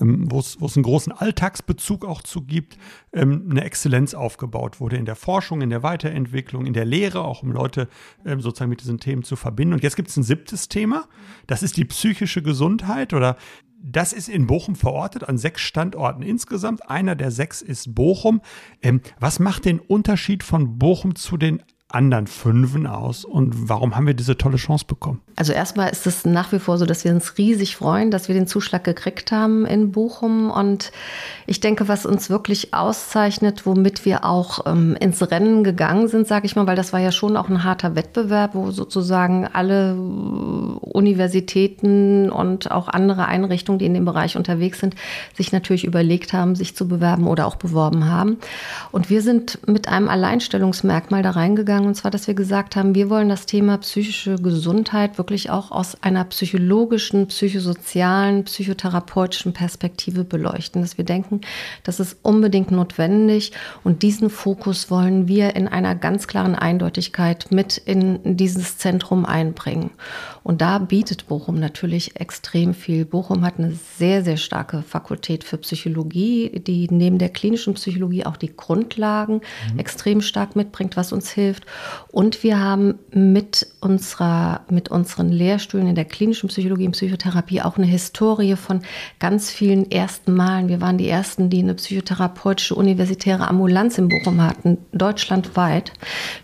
ähm, 0.00 0.30
wo 0.30 0.40
es 0.40 0.76
einen 0.76 0.82
großen 0.82 1.12
Alltagsbezug 1.12 2.04
auch 2.04 2.22
zu 2.22 2.42
gibt, 2.42 2.76
ähm, 3.12 3.46
eine 3.50 3.64
Exzellenz 3.64 4.14
aufgebaut 4.14 4.80
wurde 4.80 4.96
in 4.96 5.04
der 5.04 5.14
Forschung, 5.14 5.62
in 5.62 5.70
der 5.70 5.84
Weiterentwicklung, 5.84 6.66
in 6.66 6.72
der 6.72 6.84
Lehre, 6.84 7.24
auch 7.24 7.42
um 7.42 7.52
Leute 7.52 7.88
ähm, 8.24 8.40
sozusagen 8.40 8.70
mit 8.70 8.80
diesen 8.80 8.98
Themen 8.98 9.22
zu 9.22 9.36
verbinden. 9.36 9.74
Und 9.74 9.82
jetzt 9.84 9.96
gibt 9.96 10.08
es 10.08 10.16
ein 10.16 10.24
siebtes 10.24 10.68
Thema, 10.68 11.04
das 11.46 11.62
ist 11.62 11.76
die 11.76 11.84
psychische 11.84 12.42
Gesundheit 12.42 13.14
oder 13.14 13.36
das 13.80 14.12
ist 14.12 14.28
in 14.28 14.48
Bochum 14.48 14.74
verortet, 14.74 15.28
an 15.28 15.38
sechs 15.38 15.60
Standorten 15.60 16.22
insgesamt. 16.22 16.90
Einer 16.90 17.14
der 17.14 17.30
sechs 17.30 17.62
ist 17.62 17.94
Bochum. 17.94 18.40
Ähm, 18.82 19.00
was 19.20 19.38
macht 19.38 19.64
den 19.64 19.78
Unterschied 19.78 20.42
von 20.42 20.78
Bochum 20.78 21.14
zu 21.14 21.36
den 21.36 21.62
anderen 21.88 22.26
Fünfen 22.26 22.88
aus 22.88 23.24
und 23.24 23.68
warum 23.68 23.94
haben 23.94 24.08
wir 24.08 24.14
diese 24.14 24.36
tolle 24.36 24.56
Chance 24.56 24.86
bekommen? 24.88 25.20
Also 25.36 25.52
erstmal 25.52 25.90
ist 25.90 26.04
es 26.06 26.24
nach 26.24 26.50
wie 26.50 26.58
vor 26.58 26.78
so, 26.78 26.86
dass 26.86 27.04
wir 27.04 27.12
uns 27.12 27.38
riesig 27.38 27.76
freuen, 27.76 28.10
dass 28.10 28.26
wir 28.26 28.34
den 28.34 28.48
Zuschlag 28.48 28.82
gekriegt 28.82 29.30
haben 29.30 29.64
in 29.66 29.92
Bochum 29.92 30.50
und 30.50 30.90
ich 31.46 31.60
denke, 31.60 31.86
was 31.86 32.04
uns 32.04 32.28
wirklich 32.28 32.74
auszeichnet, 32.74 33.66
womit 33.66 34.04
wir 34.04 34.24
auch 34.24 34.66
ähm, 34.66 34.96
ins 34.98 35.22
Rennen 35.30 35.62
gegangen 35.62 36.08
sind, 36.08 36.26
sage 36.26 36.46
ich 36.46 36.56
mal, 36.56 36.66
weil 36.66 36.74
das 36.74 36.92
war 36.92 36.98
ja 36.98 37.12
schon 37.12 37.36
auch 37.36 37.48
ein 37.48 37.62
harter 37.62 37.94
Wettbewerb, 37.94 38.56
wo 38.56 38.72
sozusagen 38.72 39.46
alle 39.46 39.94
Universitäten 39.94 42.30
und 42.30 42.72
auch 42.72 42.88
andere 42.88 43.26
Einrichtungen, 43.26 43.78
die 43.78 43.86
in 43.86 43.94
dem 43.94 44.04
Bereich 44.04 44.36
unterwegs 44.36 44.80
sind, 44.80 44.96
sich 45.36 45.52
natürlich 45.52 45.84
überlegt 45.84 46.32
haben, 46.32 46.56
sich 46.56 46.74
zu 46.74 46.88
bewerben 46.88 47.28
oder 47.28 47.46
auch 47.46 47.56
beworben 47.56 48.10
haben. 48.10 48.38
Und 48.90 49.08
wir 49.08 49.22
sind 49.22 49.60
mit 49.68 49.86
einem 49.86 50.08
Alleinstellungsmerkmal 50.08 51.22
da 51.22 51.30
reingegangen 51.30 51.75
gegangen, 51.76 51.88
und 51.88 51.94
zwar, 51.94 52.10
dass 52.10 52.26
wir 52.26 52.34
gesagt 52.34 52.76
haben, 52.76 52.94
wir 52.94 53.10
wollen 53.10 53.28
das 53.28 53.46
Thema 53.46 53.78
psychische 53.78 54.36
Gesundheit 54.36 55.18
wirklich 55.18 55.50
auch 55.50 55.70
aus 55.70 56.02
einer 56.02 56.24
psychologischen, 56.24 57.26
psychosozialen, 57.26 58.44
psychotherapeutischen 58.44 59.52
Perspektive 59.52 60.24
beleuchten. 60.24 60.80
Dass 60.80 60.96
wir 60.96 61.04
denken, 61.04 61.42
das 61.84 62.00
ist 62.00 62.16
unbedingt 62.22 62.70
notwendig 62.70 63.52
und 63.84 64.02
diesen 64.02 64.30
Fokus 64.30 64.90
wollen 64.90 65.28
wir 65.28 65.54
in 65.54 65.68
einer 65.68 65.94
ganz 65.94 66.26
klaren 66.26 66.54
Eindeutigkeit 66.54 67.48
mit 67.50 67.76
in 67.76 68.36
dieses 68.36 68.78
Zentrum 68.78 69.26
einbringen. 69.26 69.90
Und 70.42 70.60
da 70.60 70.78
bietet 70.78 71.26
Bochum 71.26 71.58
natürlich 71.58 72.20
extrem 72.20 72.72
viel. 72.72 73.04
Bochum 73.04 73.44
hat 73.44 73.58
eine 73.58 73.72
sehr, 73.98 74.22
sehr 74.22 74.36
starke 74.36 74.82
Fakultät 74.82 75.42
für 75.42 75.58
Psychologie, 75.58 76.62
die 76.64 76.86
neben 76.88 77.18
der 77.18 77.30
klinischen 77.30 77.74
Psychologie 77.74 78.24
auch 78.24 78.36
die 78.36 78.54
Grundlagen 78.54 79.40
mhm. 79.72 79.78
extrem 79.78 80.20
stark 80.20 80.54
mitbringt, 80.54 80.96
was 80.96 81.12
uns 81.12 81.30
hilft. 81.30 81.65
Und 82.10 82.42
wir 82.42 82.60
haben 82.60 82.98
mit, 83.10 83.66
unserer, 83.80 84.62
mit 84.70 84.88
unseren 84.88 85.30
Lehrstühlen 85.30 85.88
in 85.88 85.94
der 85.94 86.04
klinischen 86.04 86.48
Psychologie 86.48 86.86
und 86.86 86.92
Psychotherapie 86.92 87.62
auch 87.62 87.76
eine 87.76 87.86
Historie 87.86 88.56
von 88.56 88.82
ganz 89.18 89.50
vielen 89.50 89.90
ersten 89.90 90.34
Malen. 90.34 90.68
Wir 90.68 90.80
waren 90.80 90.98
die 90.98 91.08
Ersten, 91.08 91.50
die 91.50 91.60
eine 91.60 91.74
psychotherapeutische 91.74 92.74
universitäre 92.74 93.48
Ambulanz 93.48 93.98
in 93.98 94.08
Bochum 94.08 94.42
hatten, 94.42 94.78
deutschlandweit. 94.92 95.92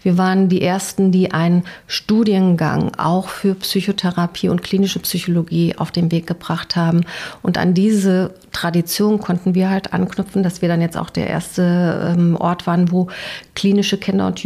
Wir 0.03 0.19
waren 0.19 0.49
die 0.49 0.63
Ersten, 0.63 1.13
die 1.13 1.33
einen 1.33 1.65
Studiengang 1.87 2.93
auch 2.97 3.29
für 3.29 3.55
Psychotherapie 3.55 4.49
und 4.49 4.63
klinische 4.63 4.99
Psychologie 5.01 5.75
auf 5.77 5.91
den 5.91 6.11
Weg 6.13 6.27
gebracht 6.27 6.77
haben. 6.77 7.05
Und 7.43 7.59
an 7.59 7.75
diese 7.75 8.35
Tradition 8.53 9.19
konnten 9.19 9.55
wir 9.55 9.71
halt 9.71 9.93
anknüpfen, 9.93 10.43
dass 10.43 10.63
wir 10.63 10.69
dann 10.69 10.81
jetzt 10.81 10.97
auch 10.97 11.11
der 11.11 11.29
erste 11.29 12.15
ähm, 12.15 12.37
Ort 12.37 12.67
waren, 12.67 12.93
wo 12.93 13.09
klinische 13.55 13.97
Kinder- 13.97 14.27
und 14.27 14.43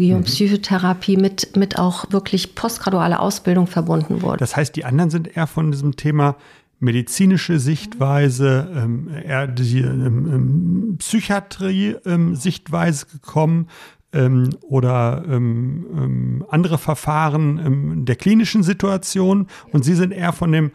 Jugendpsychologie 0.00 0.10
mhm. 0.10 0.16
und 0.16 0.24
Psychotherapie 0.24 1.16
mit, 1.16 1.56
mit 1.56 1.78
auch 1.78 2.04
wirklich 2.10 2.54
postgraduale 2.54 3.20
Ausbildung 3.20 3.66
verbunden 3.66 4.22
wurde. 4.22 4.38
Das 4.38 4.56
heißt, 4.56 4.74
die 4.76 4.84
anderen 4.84 5.10
sind 5.10 5.36
eher 5.36 5.46
von 5.46 5.70
diesem 5.70 5.96
Thema 5.96 6.36
medizinische 6.80 7.58
Sichtweise, 7.58 8.70
ähm, 8.74 9.08
eher 9.08 9.46
die 9.46 9.80
ähm, 9.80 10.28
ähm 10.32 10.96
Psychiatrie-Sichtweise 10.98 13.06
ähm, 13.06 13.12
gekommen, 13.12 13.68
ähm, 14.12 14.50
oder 14.62 15.24
ähm, 15.26 15.86
ähm, 15.96 16.44
andere 16.50 16.78
Verfahren 16.78 17.60
ähm, 17.64 18.04
der 18.04 18.16
klinischen 18.16 18.62
Situation 18.62 19.46
und 19.72 19.84
Sie 19.84 19.94
sind 19.94 20.12
eher 20.12 20.32
von 20.32 20.52
dem 20.52 20.70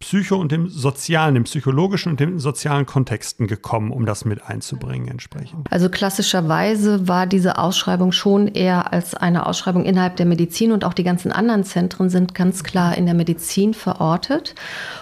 Psycho- 0.00 0.36
und 0.36 0.50
dem 0.50 0.68
sozialen, 0.68 1.34
dem 1.34 1.44
psychologischen 1.44 2.12
und 2.12 2.20
dem 2.20 2.38
sozialen 2.38 2.86
Kontexten 2.86 3.46
gekommen, 3.46 3.90
um 3.90 4.06
das 4.06 4.24
mit 4.24 4.42
einzubringen 4.42 5.08
entsprechend? 5.08 5.70
Also 5.70 5.90
klassischerweise 5.90 7.06
war 7.06 7.26
diese 7.26 7.58
Ausschreibung 7.58 8.10
schon 8.10 8.48
eher 8.48 8.94
als 8.94 9.14
eine 9.14 9.46
Ausschreibung 9.46 9.84
innerhalb 9.84 10.16
der 10.16 10.24
Medizin 10.24 10.72
und 10.72 10.84
auch 10.84 10.94
die 10.94 11.04
ganzen 11.04 11.32
anderen 11.32 11.64
Zentren 11.64 12.08
sind 12.08 12.34
ganz 12.34 12.64
klar 12.64 12.96
in 12.96 13.04
der 13.04 13.14
Medizin 13.14 13.74
verortet. 13.74 14.54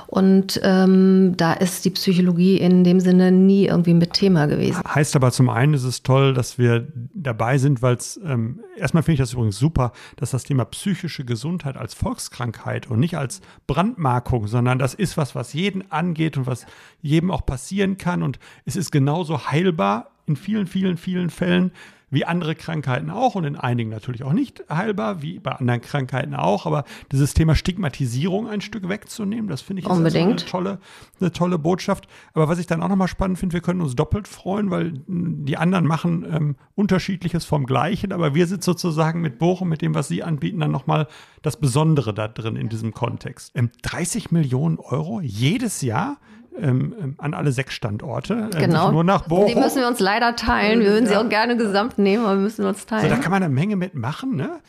Und 0.09 0.59
ähm, 0.65 1.35
da 1.37 1.53
ist 1.53 1.85
die 1.85 1.91
Psychologie 1.91 2.57
in 2.57 2.83
dem 2.83 2.99
Sinne 2.99 3.31
nie 3.31 3.67
irgendwie 3.67 3.93
mit 3.93 4.15
Thema 4.15 4.47
gewesen. 4.47 4.83
Heißt 4.83 5.15
aber 5.15 5.31
zum 5.33 5.50
einen 5.50 5.75
ist 5.75 5.85
es 5.85 6.03
toll, 6.03 6.33
dass 6.33 6.57
wir 6.57 6.88
dabei 7.12 7.59
sind, 7.59 7.83
weil 7.83 7.97
es 7.97 8.19
ähm, 8.25 8.61
erstmal 8.79 9.03
finde 9.03 9.15
ich 9.15 9.21
das 9.21 9.35
übrigens 9.35 9.59
super, 9.59 9.93
dass 10.17 10.31
das 10.31 10.45
Thema 10.45 10.65
psychische 10.65 11.27
Gesundheit 11.27 11.77
als 11.77 11.93
Volkskrankheit 11.93 12.91
und 12.91 13.00
nicht 13.00 13.19
als 13.19 13.43
Brandmarkung, 13.67 14.47
sondern 14.47 14.79
das 14.79 14.95
ist 14.95 15.19
was, 15.19 15.35
was 15.35 15.53
jeden 15.53 15.93
angeht 15.93 16.38
und 16.38 16.47
was 16.47 16.65
jedem 17.03 17.31
auch 17.31 17.45
passieren 17.45 17.99
kann. 17.99 18.23
Und 18.23 18.38
es 18.65 18.77
ist 18.77 18.91
genauso 18.91 19.50
heilbar 19.50 20.11
in 20.28 20.37
vielen, 20.37 20.66
vielen, 20.66 20.97
vielen 20.97 21.30
Fällen 21.30 21.73
wie 22.11 22.25
andere 22.25 22.54
Krankheiten 22.54 23.11
auch 23.11 23.35
und 23.35 23.44
in 23.44 23.56
einigen 23.56 23.90
natürlich 23.90 24.25
auch 24.25 24.32
nicht 24.32 24.64
heilbar, 24.70 25.20
wie 25.23 25.38
bei 25.38 25.52
anderen 25.52 25.80
Krankheiten 25.80 26.35
auch. 26.35 26.66
Aber 26.66 26.85
dieses 27.12 27.35
Thema 27.35 27.54
Stigmatisierung 27.54 28.49
ein 28.49 28.61
Stück 28.61 28.88
wegzunehmen, 28.88 29.49
das 29.49 29.61
finde 29.61 29.82
ich 29.82 29.88
Unbedingt. 29.88 30.26
eine 30.26 30.50
tolle, 30.50 30.78
eine 31.20 31.32
tolle 31.32 31.58
Botschaft. 31.58 32.08
Aber 32.32 32.49
was 32.49 32.58
ich 32.58 32.66
dann 32.66 32.82
auch 32.82 32.88
nochmal 32.88 33.08
spannend 33.08 33.38
finde, 33.38 33.52
wir 33.54 33.61
können 33.61 33.80
uns 33.80 33.94
doppelt 33.94 34.26
freuen, 34.26 34.70
weil 34.70 34.94
die 35.06 35.56
anderen 35.56 35.87
machen 35.87 36.26
ähm, 36.30 36.56
Unterschiedliches 36.75 37.44
vom 37.44 37.66
Gleichen, 37.66 38.12
aber 38.12 38.35
wir 38.35 38.47
sind 38.47 38.62
sozusagen 38.62 39.20
mit 39.20 39.38
Bochum, 39.38 39.68
mit 39.68 39.82
dem, 39.82 39.94
was 39.94 40.08
sie 40.08 40.23
anbieten, 40.23 40.61
dann 40.61 40.70
nochmal 40.70 41.08
das 41.42 41.58
Besondere 41.58 42.14
da 42.14 42.28
drin 42.28 42.56
in 42.56 42.68
diesem 42.68 42.94
Kontext. 42.94 43.52
Ähm, 43.54 43.70
30 43.82 44.30
Millionen 44.30 44.78
Euro 44.78 45.20
jedes 45.20 45.82
Jahr? 45.82 46.18
Ähm, 46.61 46.95
ähm, 47.00 47.15
an 47.19 47.35
alle 47.35 47.53
sechs 47.53 47.75
Standorte. 47.75 48.50
Äh, 48.55 48.59
genau. 48.59 48.91
Nur 48.93 49.05
nach 49.05 49.27
Bochum. 49.27 49.47
Die 49.47 49.55
müssen 49.55 49.79
wir 49.79 49.88
uns 49.88 50.00
leider 50.00 50.37
teilen. 50.37 50.81
Wir 50.81 50.91
würden 50.91 51.07
ja. 51.07 51.12
sie 51.12 51.17
auch 51.17 51.29
gerne 51.29 51.57
gesamt 51.57 51.99
nehmen, 51.99 52.25
aber 52.25 52.37
wir 52.37 52.43
müssen 52.43 52.65
uns 52.65 52.87
teilen. 52.87 53.03
So, 53.03 53.09
da 53.09 53.17
kann 53.17 53.31
man 53.31 53.43
eine 53.43 53.53
Menge 53.53 53.77
mitmachen. 53.77 54.37
Ne? 54.37 54.61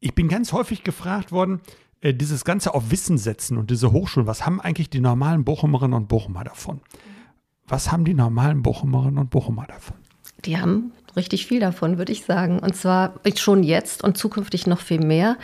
Ich 0.00 0.14
bin 0.14 0.28
ganz 0.28 0.52
häufig 0.52 0.84
gefragt 0.84 1.32
worden, 1.32 1.60
äh, 2.00 2.14
dieses 2.14 2.44
Ganze 2.44 2.74
auf 2.74 2.90
Wissen 2.90 3.18
setzen 3.18 3.56
und 3.56 3.70
diese 3.70 3.92
Hochschulen, 3.92 4.26
was 4.26 4.44
haben 4.44 4.60
eigentlich 4.60 4.90
die 4.90 5.00
normalen 5.00 5.44
Bochumerinnen 5.44 5.94
und 5.94 6.08
Bochumer 6.08 6.44
davon? 6.44 6.80
Was 7.68 7.92
haben 7.92 8.04
die 8.04 8.14
normalen 8.14 8.62
Bochumerinnen 8.62 9.18
und 9.18 9.30
Bochumer 9.30 9.66
davon? 9.66 9.96
Die 10.44 10.58
haben 10.58 10.92
richtig 11.16 11.46
viel 11.46 11.60
davon, 11.60 11.98
würde 11.98 12.12
ich 12.12 12.24
sagen. 12.24 12.58
Und 12.58 12.76
zwar 12.76 13.14
schon 13.36 13.62
jetzt 13.62 14.02
und 14.02 14.16
zukünftig 14.16 14.66
noch 14.66 14.80
viel 14.80 15.00
mehr. 15.00 15.36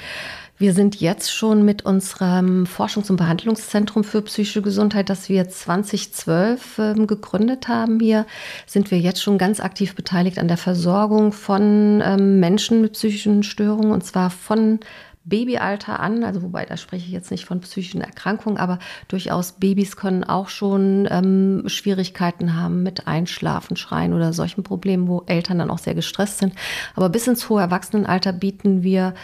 Wir 0.61 0.75
sind 0.75 1.01
jetzt 1.01 1.33
schon 1.33 1.65
mit 1.65 1.85
unserem 1.85 2.65
Forschungs- 2.65 3.11
und 3.11 3.17
Behandlungszentrum 3.17 4.03
für 4.03 4.23
psychische 4.23 4.61
Gesundheit, 4.61 5.09
das 5.09 5.29
wir 5.29 5.49
2012 5.49 6.79
äh, 6.79 6.95
gegründet 7.07 7.69
haben 7.69 8.01
hier, 8.01 8.27
sind 8.67 8.91
wir 8.91 8.99
jetzt 8.99 9.23
schon 9.23 9.39
ganz 9.39 9.61
aktiv 9.61 9.95
beteiligt 9.95 10.37
an 10.37 10.49
der 10.49 10.57
Versorgung 10.57 11.31
von 11.31 12.03
ähm, 12.05 12.41
Menschen 12.41 12.81
mit 12.81 12.95
psychischen 12.95 13.45
Störungen 13.45 13.93
und 13.93 14.05
zwar 14.05 14.31
von 14.31 14.81
Babyalter 15.29 16.01
an, 16.01 16.25
also 16.25 16.43
wobei 16.43 16.65
da 16.65 16.77
spreche 16.77 17.05
ich 17.05 17.13
jetzt 17.13 17.31
nicht 17.31 17.45
von 17.45 17.61
psychischen 17.61 18.01
Erkrankungen, 18.01 18.59
aber 18.59 18.79
durchaus 19.09 19.53
Babys 19.53 19.97
können 19.97 20.25
auch 20.25 20.49
schon 20.49 21.07
ähm, 21.11 21.65
Schwierigkeiten 21.67 22.57
haben 22.57 22.83
mit 22.83 23.07
Einschlafen, 23.07 23.77
Schreien 23.77 24.15
oder 24.15 24.33
solchen 24.33 24.63
Problemen, 24.63 25.07
wo 25.07 25.23
Eltern 25.27 25.59
dann 25.59 25.71
auch 25.71 25.79
sehr 25.79 25.95
gestresst 25.95 26.39
sind. 26.39 26.55
Aber 26.97 27.11
bis 27.11 27.29
ins 27.29 27.49
hohe 27.49 27.61
Erwachsenenalter 27.61 28.33
bieten 28.33 28.83
wir 28.83 29.15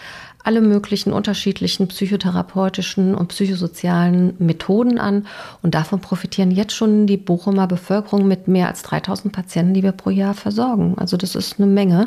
alle 0.44 0.60
möglichen 0.60 1.12
unterschiedlichen 1.12 1.88
psychotherapeutischen 1.88 3.14
und 3.14 3.28
psychosozialen 3.28 4.34
Methoden 4.38 4.98
an. 4.98 5.26
Und 5.62 5.74
davon 5.74 6.00
profitieren 6.00 6.50
jetzt 6.50 6.74
schon 6.74 7.06
die 7.06 7.16
Bochumer 7.16 7.66
Bevölkerung 7.66 8.28
mit 8.28 8.46
mehr 8.46 8.68
als 8.68 8.82
3000 8.82 9.32
Patienten, 9.32 9.74
die 9.74 9.82
wir 9.82 9.92
pro 9.92 10.10
Jahr 10.10 10.34
versorgen. 10.34 10.94
Also 10.98 11.16
das 11.16 11.34
ist 11.34 11.58
eine 11.58 11.66
Menge. 11.66 12.04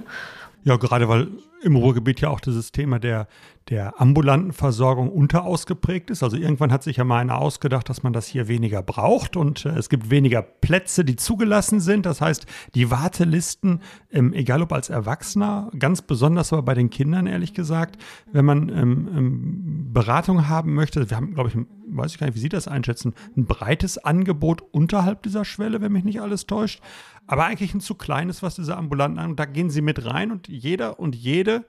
Ja, 0.63 0.77
gerade 0.77 1.09
weil 1.09 1.27
im 1.61 1.75
Ruhrgebiet 1.75 2.21
ja 2.21 2.29
auch 2.29 2.39
dieses 2.39 2.71
Thema 2.71 2.99
der, 2.99 3.27
der 3.69 3.99
ambulanten 3.99 4.53
Versorgung 4.53 5.09
unterausgeprägt 5.11 6.09
ist. 6.09 6.23
Also 6.23 6.37
irgendwann 6.37 6.71
hat 6.71 6.83
sich 6.83 6.97
ja 6.97 7.03
mal 7.03 7.19
einer 7.19 7.37
ausgedacht, 7.37 7.89
dass 7.89 8.03
man 8.03 8.13
das 8.13 8.27
hier 8.27 8.47
weniger 8.47 8.81
braucht 8.81 9.35
und 9.35 9.65
äh, 9.65 9.69
es 9.69 9.89
gibt 9.89 10.09
weniger 10.09 10.41
Plätze, 10.41 11.03
die 11.03 11.15
zugelassen 11.15 11.79
sind. 11.79 12.05
Das 12.05 12.21
heißt, 12.21 12.45
die 12.75 12.91
Wartelisten, 12.91 13.81
ähm, 14.11 14.33
egal 14.33 14.61
ob 14.61 14.71
als 14.71 14.89
Erwachsener, 14.89 15.71
ganz 15.77 16.01
besonders 16.01 16.53
aber 16.53 16.63
bei 16.63 16.73
den 16.73 16.89
Kindern, 16.89 17.27
ehrlich 17.27 17.53
gesagt, 17.53 18.01
wenn 18.31 18.45
man 18.45 18.69
ähm, 18.69 19.09
ähm, 19.15 19.89
Beratung 19.93 20.47
haben 20.47 20.73
möchte, 20.73 21.09
wir 21.09 21.17
haben, 21.17 21.33
glaube 21.33 21.49
ich, 21.49 21.57
weiß 21.97 22.11
ich 22.11 22.17
gar 22.19 22.27
nicht, 22.27 22.35
wie 22.35 22.39
Sie 22.41 22.49
das 22.49 22.67
einschätzen, 22.67 23.13
ein 23.35 23.45
breites 23.45 23.97
Angebot 23.97 24.61
unterhalb 24.61 25.23
dieser 25.23 25.45
Schwelle, 25.45 25.81
wenn 25.81 25.91
mich 25.91 26.03
nicht 26.03 26.21
alles 26.21 26.45
täuscht. 26.45 26.81
Aber 27.25 27.45
eigentlich 27.45 27.73
ein 27.73 27.81
zu 27.81 27.95
kleines, 27.95 28.41
was 28.43 28.55
diese 28.55 28.77
ambulanten 28.77 29.19
an. 29.19 29.35
Da 29.35 29.45
gehen 29.45 29.69
Sie 29.69 29.81
mit 29.81 30.05
rein 30.05 30.31
und 30.31 30.47
jeder 30.47 30.99
und 30.99 31.15
jede 31.15 31.65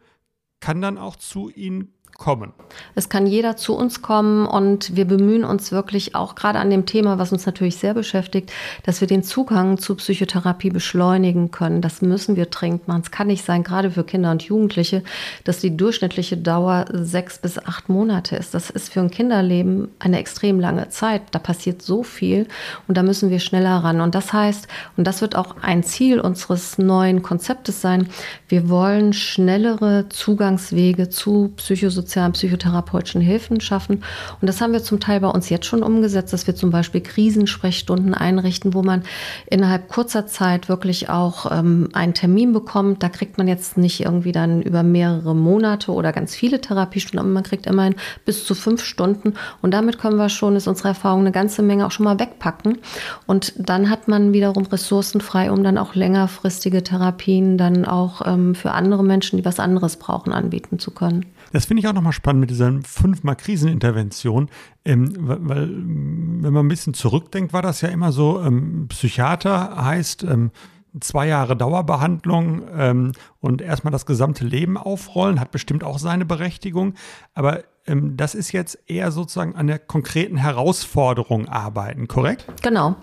kann 0.60 0.80
dann 0.80 0.98
auch 0.98 1.16
zu 1.16 1.50
Ihnen 1.50 1.94
kommen. 2.18 2.52
Es 2.96 3.08
kann 3.08 3.28
jeder 3.28 3.56
zu 3.56 3.76
uns 3.76 4.02
kommen 4.02 4.44
und 4.44 4.96
wir 4.96 5.04
bemühen 5.04 5.44
uns 5.44 5.70
wirklich 5.70 6.16
auch 6.16 6.34
gerade 6.34 6.58
an 6.58 6.68
dem 6.68 6.84
Thema, 6.84 7.16
was 7.18 7.32
uns 7.32 7.46
natürlich 7.46 7.76
sehr 7.76 7.94
beschäftigt, 7.94 8.52
dass 8.82 9.00
wir 9.00 9.06
den 9.06 9.22
Zugang 9.22 9.78
zu 9.78 9.94
Psychotherapie 9.94 10.70
beschleunigen 10.70 11.52
können. 11.52 11.80
Das 11.80 12.02
müssen 12.02 12.34
wir 12.34 12.46
dringend 12.46 12.88
machen. 12.88 13.02
Es 13.04 13.12
kann 13.12 13.28
nicht 13.28 13.44
sein, 13.44 13.62
gerade 13.62 13.92
für 13.92 14.02
Kinder 14.02 14.32
und 14.32 14.42
Jugendliche, 14.42 15.04
dass 15.44 15.60
die 15.60 15.76
durchschnittliche 15.76 16.36
Dauer 16.36 16.86
sechs 16.92 17.38
bis 17.38 17.56
acht 17.56 17.88
Monate 17.88 18.34
ist. 18.34 18.52
Das 18.52 18.68
ist 18.68 18.92
für 18.92 19.00
ein 19.00 19.12
Kinderleben 19.12 19.88
eine 20.00 20.18
extrem 20.18 20.58
lange 20.58 20.88
Zeit. 20.88 21.22
Da 21.30 21.38
passiert 21.38 21.82
so 21.82 22.02
viel 22.02 22.48
und 22.88 22.96
da 22.96 23.04
müssen 23.04 23.30
wir 23.30 23.38
schneller 23.38 23.76
ran. 23.76 24.00
Und 24.00 24.16
das 24.16 24.32
heißt, 24.32 24.66
und 24.96 25.06
das 25.06 25.20
wird 25.20 25.36
auch 25.36 25.54
ein 25.62 25.84
Ziel 25.84 26.18
unseres 26.18 26.78
neuen 26.78 27.22
Konzeptes 27.22 27.80
sein, 27.80 28.08
wir 28.48 28.68
wollen 28.68 29.12
schnellere 29.12 30.08
Zugangswege 30.08 31.08
zu 31.10 31.52
Psychosozialen 31.56 32.07
psychosozialen, 32.08 32.32
psychotherapeutischen 32.32 33.20
Hilfen 33.20 33.60
schaffen. 33.60 34.02
Und 34.40 34.46
das 34.48 34.60
haben 34.60 34.72
wir 34.72 34.82
zum 34.82 35.00
Teil 35.00 35.20
bei 35.20 35.28
uns 35.28 35.50
jetzt 35.50 35.66
schon 35.66 35.82
umgesetzt, 35.82 36.32
dass 36.32 36.46
wir 36.46 36.54
zum 36.56 36.70
Beispiel 36.70 37.00
Krisensprechstunden 37.02 38.14
einrichten, 38.14 38.74
wo 38.74 38.82
man 38.82 39.02
innerhalb 39.46 39.88
kurzer 39.88 40.26
Zeit 40.26 40.68
wirklich 40.68 41.10
auch 41.10 41.50
ähm, 41.52 41.90
einen 41.92 42.14
Termin 42.14 42.52
bekommt. 42.52 43.02
Da 43.02 43.08
kriegt 43.08 43.38
man 43.38 43.46
jetzt 43.46 43.76
nicht 43.76 44.00
irgendwie 44.00 44.32
dann 44.32 44.62
über 44.62 44.82
mehrere 44.82 45.34
Monate 45.34 45.92
oder 45.92 46.12
ganz 46.12 46.34
viele 46.34 46.60
Therapiestunden, 46.60 47.20
aber 47.20 47.32
man 47.32 47.42
kriegt 47.42 47.66
immerhin 47.66 47.94
bis 48.24 48.44
zu 48.44 48.54
fünf 48.54 48.82
Stunden. 48.82 49.34
Und 49.60 49.72
damit 49.72 49.98
können 49.98 50.16
wir 50.16 50.28
schon, 50.28 50.56
ist 50.56 50.66
unsere 50.66 50.88
Erfahrung, 50.88 51.20
eine 51.20 51.32
ganze 51.32 51.62
Menge 51.62 51.86
auch 51.86 51.90
schon 51.90 52.04
mal 52.04 52.18
wegpacken. 52.18 52.78
Und 53.26 53.52
dann 53.58 53.90
hat 53.90 54.08
man 54.08 54.32
wiederum 54.32 54.64
Ressourcen 54.66 55.20
frei, 55.20 55.50
um 55.52 55.62
dann 55.62 55.78
auch 55.78 55.94
längerfristige 55.94 56.82
Therapien 56.82 57.58
dann 57.58 57.84
auch 57.84 58.22
ähm, 58.24 58.54
für 58.54 58.72
andere 58.72 59.04
Menschen, 59.04 59.36
die 59.36 59.44
was 59.44 59.60
anderes 59.60 59.96
brauchen, 59.96 60.32
anbieten 60.32 60.78
zu 60.78 60.90
können. 60.90 61.26
Das 61.52 61.64
finde 61.64 61.80
ich 61.80 61.88
auch 61.88 61.92
nochmal 61.92 62.12
spannend 62.12 62.40
mit 62.40 62.50
dieser 62.50 62.72
fünfmal 62.82 63.36
Krisenintervention, 63.36 64.50
ähm, 64.84 65.08
weil, 65.18 65.68
wenn 65.68 66.52
man 66.52 66.66
ein 66.66 66.68
bisschen 66.68 66.94
zurückdenkt, 66.94 67.52
war 67.52 67.62
das 67.62 67.80
ja 67.80 67.88
immer 67.88 68.12
so, 68.12 68.42
ähm, 68.42 68.86
Psychiater 68.88 69.84
heißt, 69.84 70.24
ähm, 70.24 70.50
zwei 71.00 71.28
Jahre 71.28 71.56
Dauerbehandlung 71.56 72.62
ähm, 72.76 73.12
und 73.40 73.60
erstmal 73.62 73.92
das 73.92 74.06
gesamte 74.06 74.44
Leben 74.44 74.76
aufrollen, 74.76 75.40
hat 75.40 75.50
bestimmt 75.50 75.84
auch 75.84 75.98
seine 75.98 76.24
Berechtigung. 76.24 76.94
Aber 77.34 77.62
das 77.88 78.34
ist 78.34 78.52
jetzt 78.52 78.78
eher 78.86 79.10
sozusagen 79.10 79.56
an 79.56 79.66
der 79.66 79.78
konkreten 79.78 80.36
Herausforderung 80.36 81.48
arbeiten, 81.48 82.08
korrekt? 82.08 82.44
Genau. 82.62 82.96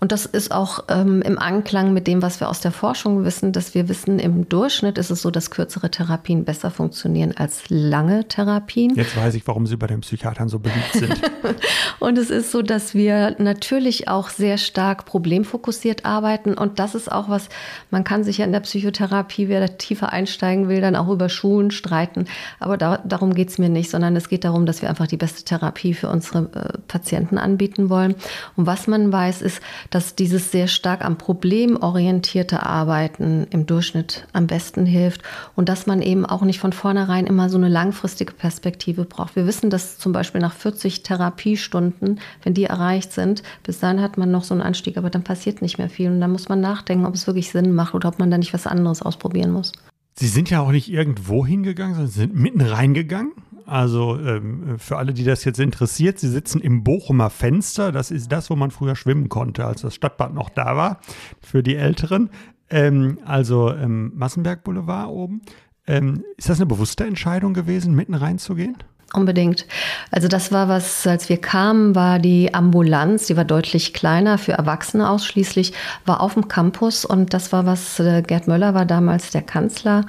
Und 0.00 0.12
das 0.12 0.26
ist 0.26 0.52
auch 0.52 0.84
ähm, 0.88 1.22
im 1.22 1.38
Anklang 1.38 1.92
mit 1.92 2.06
dem, 2.06 2.22
was 2.22 2.40
wir 2.40 2.48
aus 2.48 2.60
der 2.60 2.72
Forschung 2.72 3.24
wissen, 3.24 3.52
dass 3.52 3.74
wir 3.74 3.88
wissen, 3.88 4.18
im 4.18 4.48
Durchschnitt 4.48 4.98
ist 4.98 5.10
es 5.10 5.22
so, 5.22 5.30
dass 5.30 5.50
kürzere 5.50 5.90
Therapien 5.90 6.44
besser 6.44 6.70
funktionieren 6.70 7.34
als 7.36 7.64
lange 7.68 8.28
Therapien. 8.28 8.94
Jetzt 8.94 9.16
weiß 9.16 9.34
ich, 9.34 9.46
warum 9.46 9.66
Sie 9.66 9.76
bei 9.76 9.86
den 9.86 10.00
Psychiatern 10.00 10.48
so 10.48 10.58
beliebt 10.58 10.92
sind. 10.92 11.20
und 11.98 12.18
es 12.18 12.30
ist 12.30 12.52
so, 12.52 12.62
dass 12.62 12.94
wir 12.94 13.36
natürlich 13.38 14.08
auch 14.08 14.28
sehr 14.28 14.58
stark 14.58 15.04
problemfokussiert 15.04 16.04
arbeiten. 16.04 16.54
Und 16.54 16.78
das 16.78 16.94
ist 16.94 17.10
auch 17.10 17.28
was, 17.28 17.48
man 17.90 18.04
kann 18.04 18.24
sich 18.24 18.38
ja 18.38 18.44
in 18.44 18.52
der 18.52 18.60
Psychotherapie, 18.60 19.48
wer 19.48 19.60
da 19.60 19.68
tiefer 19.68 20.12
einsteigen 20.12 20.68
will, 20.68 20.80
dann 20.80 20.96
auch 20.96 21.08
über 21.08 21.28
Schulen 21.28 21.70
streiten. 21.70 22.26
Aber 22.60 22.76
da, 22.76 22.98
darum 22.98 23.34
geht 23.34 23.50
es 23.50 23.58
mir 23.58 23.68
nicht, 23.68 23.90
sondern 23.90 24.14
es 24.28 24.30
geht 24.30 24.44
darum, 24.44 24.66
dass 24.66 24.82
wir 24.82 24.90
einfach 24.90 25.06
die 25.06 25.16
beste 25.16 25.42
Therapie 25.42 25.94
für 25.94 26.10
unsere 26.10 26.50
äh, 26.52 26.78
Patienten 26.86 27.38
anbieten 27.38 27.88
wollen. 27.88 28.14
Und 28.56 28.66
was 28.66 28.86
man 28.86 29.10
weiß, 29.10 29.40
ist, 29.40 29.62
dass 29.88 30.16
dieses 30.16 30.52
sehr 30.52 30.68
stark 30.68 31.02
am 31.02 31.16
Problem 31.16 31.78
orientierte 31.80 32.62
Arbeiten 32.62 33.46
im 33.48 33.64
Durchschnitt 33.64 34.26
am 34.34 34.46
besten 34.46 34.84
hilft 34.84 35.22
und 35.56 35.70
dass 35.70 35.86
man 35.86 36.02
eben 36.02 36.26
auch 36.26 36.42
nicht 36.42 36.60
von 36.60 36.74
vornherein 36.74 37.26
immer 37.26 37.48
so 37.48 37.56
eine 37.56 37.70
langfristige 37.70 38.34
Perspektive 38.34 39.06
braucht. 39.06 39.34
Wir 39.34 39.46
wissen, 39.46 39.70
dass 39.70 39.96
zum 39.96 40.12
Beispiel 40.12 40.42
nach 40.42 40.52
40 40.52 41.02
Therapiestunden, 41.02 42.20
wenn 42.42 42.52
die 42.52 42.64
erreicht 42.64 43.12
sind, 43.12 43.42
bis 43.62 43.80
dahin 43.80 44.02
hat 44.02 44.18
man 44.18 44.30
noch 44.30 44.44
so 44.44 44.52
einen 44.52 44.60
Anstieg, 44.60 44.98
aber 44.98 45.08
dann 45.08 45.24
passiert 45.24 45.62
nicht 45.62 45.78
mehr 45.78 45.88
viel 45.88 46.10
und 46.10 46.20
dann 46.20 46.32
muss 46.32 46.50
man 46.50 46.60
nachdenken, 46.60 47.06
ob 47.06 47.14
es 47.14 47.26
wirklich 47.26 47.50
Sinn 47.50 47.74
macht 47.74 47.94
oder 47.94 48.10
ob 48.10 48.18
man 48.18 48.30
da 48.30 48.36
nicht 48.36 48.52
was 48.52 48.66
anderes 48.66 49.00
ausprobieren 49.00 49.52
muss. 49.52 49.72
Sie 50.18 50.26
sind 50.26 50.50
ja 50.50 50.60
auch 50.60 50.72
nicht 50.72 50.90
irgendwo 50.90 51.46
hingegangen, 51.46 51.94
sondern 51.94 52.10
Sie 52.10 52.18
sind 52.18 52.34
mitten 52.34 52.60
reingegangen. 52.60 53.32
Also 53.68 54.18
ähm, 54.18 54.78
für 54.78 54.96
alle, 54.96 55.12
die 55.12 55.24
das 55.24 55.44
jetzt 55.44 55.60
interessiert, 55.60 56.18
Sie 56.18 56.28
sitzen 56.28 56.60
im 56.60 56.84
Bochumer 56.84 57.28
Fenster. 57.28 57.92
Das 57.92 58.10
ist 58.10 58.32
das, 58.32 58.48
wo 58.48 58.56
man 58.56 58.70
früher 58.70 58.96
schwimmen 58.96 59.28
konnte, 59.28 59.66
als 59.66 59.82
das 59.82 59.94
Stadtbad 59.94 60.32
noch 60.32 60.48
da 60.48 60.74
war, 60.74 61.00
für 61.40 61.62
die 61.62 61.76
Älteren. 61.76 62.30
Ähm, 62.70 63.18
also 63.26 63.70
ähm, 63.70 64.12
Massenberg 64.14 64.64
Boulevard 64.64 65.08
oben. 65.08 65.42
Ähm, 65.86 66.24
ist 66.36 66.48
das 66.48 66.58
eine 66.58 66.66
bewusste 66.66 67.04
Entscheidung 67.04 67.52
gewesen, 67.52 67.94
mitten 67.94 68.14
reinzugehen? 68.14 68.76
Unbedingt. 69.14 69.66
Also 70.10 70.28
das 70.28 70.52
war 70.52 70.68
was, 70.68 71.06
als 71.06 71.30
wir 71.30 71.38
kamen, 71.38 71.94
war 71.94 72.18
die 72.18 72.52
Ambulanz, 72.52 73.26
die 73.26 73.38
war 73.38 73.46
deutlich 73.46 73.94
kleiner, 73.94 74.36
für 74.36 74.52
Erwachsene 74.52 75.08
ausschließlich, 75.08 75.72
war 76.04 76.20
auf 76.20 76.34
dem 76.34 76.48
Campus 76.48 77.06
und 77.06 77.32
das 77.32 77.50
war 77.50 77.64
was, 77.64 77.98
äh, 78.00 78.20
Gerd 78.20 78.48
Möller 78.48 78.74
war 78.74 78.84
damals 78.84 79.30
der 79.30 79.40
Kanzler 79.40 80.04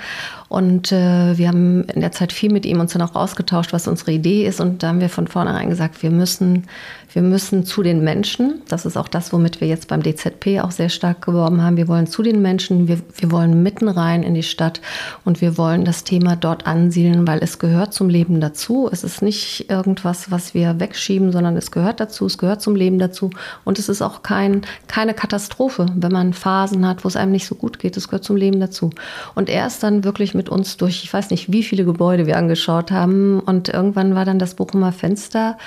und 0.49 0.91
äh, 0.91 1.37
wir 1.37 1.47
haben 1.47 1.83
in 1.85 2.01
der 2.01 2.11
Zeit 2.11 2.33
viel 2.33 2.51
mit 2.51 2.65
ihm 2.65 2.79
uns 2.79 2.93
dann 2.93 3.03
auch 3.03 3.13
ausgetauscht, 3.13 3.71
was 3.71 3.87
unsere 3.87 4.11
Idee 4.11 4.47
ist. 4.47 4.59
Und 4.59 4.81
da 4.81 4.89
haben 4.89 4.99
wir 4.99 5.09
von 5.09 5.27
vornherein 5.27 5.69
gesagt, 5.69 6.01
wir 6.01 6.09
müssen 6.09 6.65
wir 7.13 7.21
müssen 7.23 7.65
zu 7.65 7.81
den 7.81 8.03
Menschen, 8.03 8.61
das 8.67 8.85
ist 8.85 8.95
auch 8.95 9.07
das, 9.07 9.33
womit 9.33 9.61
wir 9.61 9.67
jetzt 9.67 9.87
beim 9.87 10.03
DZP 10.03 10.61
auch 10.61 10.71
sehr 10.71 10.89
stark 10.89 11.25
geworben 11.25 11.63
haben, 11.63 11.75
wir 11.75 11.87
wollen 11.87 12.05
zu 12.05 12.21
den 12.21 12.41
Menschen, 12.41 12.87
wir, 12.87 12.99
wir 13.15 13.31
wollen 13.31 13.63
mitten 13.63 13.87
rein 13.87 14.21
in 14.21 14.35
die 14.35 14.43
Stadt. 14.43 14.79
Und 15.25 15.41
wir 15.41 15.57
wollen 15.57 15.85
das 15.85 16.03
Thema 16.03 16.35
dort 16.35 16.67
ansiedeln, 16.67 17.25
weil 17.27 17.39
es 17.41 17.57
gehört 17.57 17.93
zum 17.93 18.09
Leben 18.09 18.41
dazu. 18.41 18.89
Es 18.91 19.03
ist 19.03 19.21
nicht 19.21 19.69
irgendwas, 19.69 20.29
was 20.29 20.53
wir 20.53 20.79
wegschieben, 20.79 21.31
sondern 21.31 21.57
es 21.57 21.71
gehört 21.71 21.99
dazu, 21.99 22.27
es 22.27 22.37
gehört 22.37 22.61
zum 22.61 22.75
Leben 22.75 22.99
dazu. 22.99 23.31
Und 23.65 23.79
es 23.79 23.89
ist 23.89 24.01
auch 24.01 24.21
kein, 24.21 24.61
keine 24.87 25.13
Katastrophe, 25.13 25.87
wenn 25.95 26.11
man 26.11 26.33
Phasen 26.33 26.87
hat, 26.87 27.03
wo 27.03 27.07
es 27.07 27.15
einem 27.15 27.31
nicht 27.31 27.47
so 27.47 27.55
gut 27.55 27.79
geht. 27.79 27.97
Es 27.97 28.07
gehört 28.07 28.23
zum 28.23 28.35
Leben 28.35 28.59
dazu. 28.59 28.91
Und 29.33 29.49
er 29.49 29.65
ist 29.65 29.81
dann 29.81 30.03
wirklich 30.03 30.35
mit 30.39 30.47
uns 30.47 30.77
durch, 30.77 31.03
ich 31.03 31.11
weiß 31.11 31.31
nicht, 31.31 31.51
wie 31.51 31.63
viele 31.63 31.83
Gebäude 31.83 32.25
wir 32.25 32.37
angeschaut 32.37 32.91
haben 32.91 33.41
und 33.41 33.67
irgendwann 33.67 34.15
war 34.15 34.23
dann 34.23 34.39
das 34.39 34.55
Bochumer 34.55 34.93
Fenster 34.93 35.57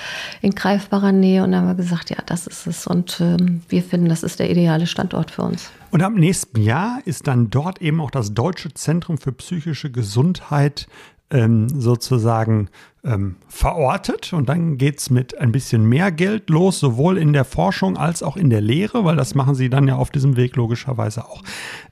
in 0.41 0.55
greifbarer 0.55 1.12
Nähe 1.12 1.45
und 1.45 1.52
dann 1.52 1.61
haben 1.61 1.69
wir 1.69 1.75
gesagt, 1.75 2.09
ja, 2.09 2.17
das 2.25 2.47
ist 2.47 2.67
es 2.67 2.87
und 2.87 3.21
ähm, 3.21 3.61
wir 3.69 3.83
finden, 3.83 4.09
das 4.09 4.23
ist 4.23 4.41
der 4.41 4.50
ideale 4.50 4.87
Standort 4.87 5.31
für 5.31 5.43
uns. 5.43 5.71
Und 5.91 6.02
ab 6.02 6.14
nächsten 6.14 6.62
Jahr 6.62 7.00
ist 7.05 7.26
dann 7.26 7.50
dort 7.50 7.83
eben 7.83 8.00
auch 8.00 8.11
das 8.11 8.33
Deutsche 8.33 8.73
Zentrum 8.73 9.19
für 9.19 9.33
psychische 9.33 9.91
Gesundheit 9.91 10.87
ähm, 11.31 11.69
sozusagen 11.69 12.70
ähm, 13.05 13.37
verortet. 13.49 14.33
Und 14.33 14.49
dann 14.49 14.79
geht 14.79 15.01
es 15.01 15.11
mit 15.11 15.37
ein 15.37 15.53
bisschen 15.53 15.85
mehr 15.85 16.11
Geld 16.11 16.49
los, 16.49 16.81
sowohl 16.81 17.18
in 17.18 17.35
der 17.35 17.44
Forschung 17.44 17.99
als 17.99 18.23
auch 18.23 18.38
in 18.38 18.49
der 18.49 18.62
Lehre, 18.62 19.05
weil 19.05 19.16
das 19.16 19.35
machen 19.35 19.55
sie 19.55 19.68
dann 19.68 19.87
ja 19.87 19.96
auf 19.96 20.09
diesem 20.09 20.37
Weg 20.37 20.57
logischerweise 20.57 21.27
auch. 21.27 21.42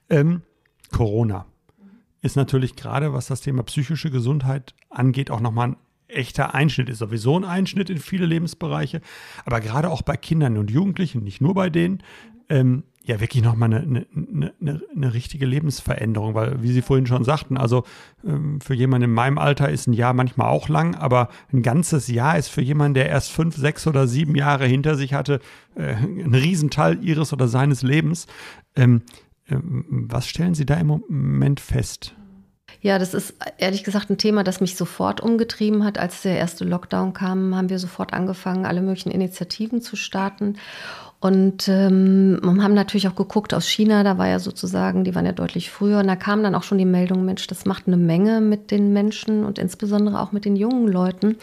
Ähm, 0.09 0.41
Corona 0.91 1.45
ist 2.23 2.37
natürlich 2.37 2.77
gerade, 2.77 3.13
was 3.13 3.27
das 3.27 3.41
Thema 3.41 3.63
psychische 3.63 4.11
Gesundheit 4.11 4.75
angeht, 4.91 5.31
auch 5.31 5.41
nochmal 5.41 5.69
ein 5.69 5.77
echter 6.09 6.55
Einschnitt 6.55 6.89
ist 6.89 6.99
sowieso 6.99 7.39
ein 7.39 7.45
Einschnitt 7.45 7.89
in 7.89 7.99
viele 7.99 8.27
Lebensbereiche, 8.27 9.01
aber 9.45 9.61
gerade 9.61 9.91
auch 9.91 10.03
bei 10.03 10.17
Kindern 10.17 10.59
und 10.59 10.71
Jugendlichen, 10.71 11.23
nicht 11.23 11.41
nur 11.41 11.55
bei 11.55 11.71
denen, 11.71 12.03
ähm, 12.49 12.83
ja 13.03 13.21
wirklich 13.21 13.43
nochmal 13.43 13.73
eine, 13.73 14.07
eine, 14.15 14.53
eine, 14.61 14.83
eine 14.95 15.15
richtige 15.15 15.47
Lebensveränderung, 15.47 16.35
weil 16.35 16.63
wie 16.63 16.73
Sie 16.73 16.83
vorhin 16.83 17.07
schon 17.07 17.25
sagten, 17.25 17.57
also 17.57 17.85
ähm, 18.27 18.61
für 18.61 18.75
jemanden 18.75 19.05
in 19.09 19.15
meinem 19.15 19.39
Alter 19.39 19.71
ist 19.71 19.87
ein 19.87 19.95
Jahr 19.95 20.13
manchmal 20.13 20.49
auch 20.49 20.69
lang, 20.69 20.95
aber 20.95 21.29
ein 21.53 21.63
ganzes 21.63 22.09
Jahr 22.09 22.37
ist 22.37 22.49
für 22.49 22.61
jemanden, 22.61 22.95
der 22.95 23.09
erst 23.09 23.33
fünf, 23.33 23.57
sechs 23.57 23.87
oder 23.87 24.07
sieben 24.07 24.35
Jahre 24.35 24.67
hinter 24.67 24.97
sich 24.97 25.15
hatte, 25.15 25.41
äh, 25.77 25.95
ein 25.95 26.35
Riesenteil 26.35 27.03
ihres 27.03 27.33
oder 27.33 27.49
seines 27.49 27.83
Lebens. 27.83 28.27
Ähm, 28.77 29.03
äh, 29.03 29.30
was 29.63 30.27
stellen 30.29 30.55
Sie 30.55 30.67
da 30.67 30.75
im 30.75 30.87
Moment 30.87 31.61
fest? 31.61 32.15
Ja, 32.81 32.99
das 32.99 33.15
ist 33.15 33.35
ehrlich 33.59 33.85
gesagt 33.85 34.11
ein 34.11 34.19
Thema, 34.19 34.45
das 34.45 34.61
mich 34.61 34.77
sofort 34.77 35.21
umgetrieben 35.21 35.85
hat. 35.85 35.99
Als 35.99 36.23
der 36.23 36.39
erste 36.39 36.65
Lockdown 36.65 37.13
kam, 37.13 37.55
haben 37.55 37.69
wir 37.69 37.79
sofort 37.79 38.13
angefangen, 38.13 38.65
alle 38.65 38.81
möglichen 38.81 39.11
Initiativen 39.11 39.83
zu 39.83 39.97
starten. 39.97 40.57
Und 41.21 41.69
ähm, 41.69 42.41
haben 42.43 42.73
natürlich 42.73 43.07
auch 43.07 43.15
geguckt 43.15 43.53
aus 43.53 43.69
China, 43.69 44.03
da 44.05 44.17
war 44.17 44.27
ja 44.27 44.39
sozusagen, 44.39 45.05
die 45.05 45.15
waren 45.15 45.27
ja 45.27 45.33
deutlich 45.33 45.71
früher. 45.71 45.99
Und 45.99 46.07
da 46.07 46.17
kam 46.17 46.43
dann 46.43 46.55
auch 46.55 46.63
schon 46.63 46.79
die 46.79 46.87
Meldung, 46.87 47.27
Mensch, 47.27 47.47
das 47.47 47.67
macht 47.67 47.87
eine 47.87 47.99
Menge 47.99 48.41
mit 48.41 48.71
den 48.71 48.95
Menschen 48.95 49.45
und 49.45 49.59
insbesondere 49.59 50.19
auch 50.19 50.33
mit 50.33 50.47
den 50.47 50.57
jungen 50.57 50.89
Leuten. 50.89 51.37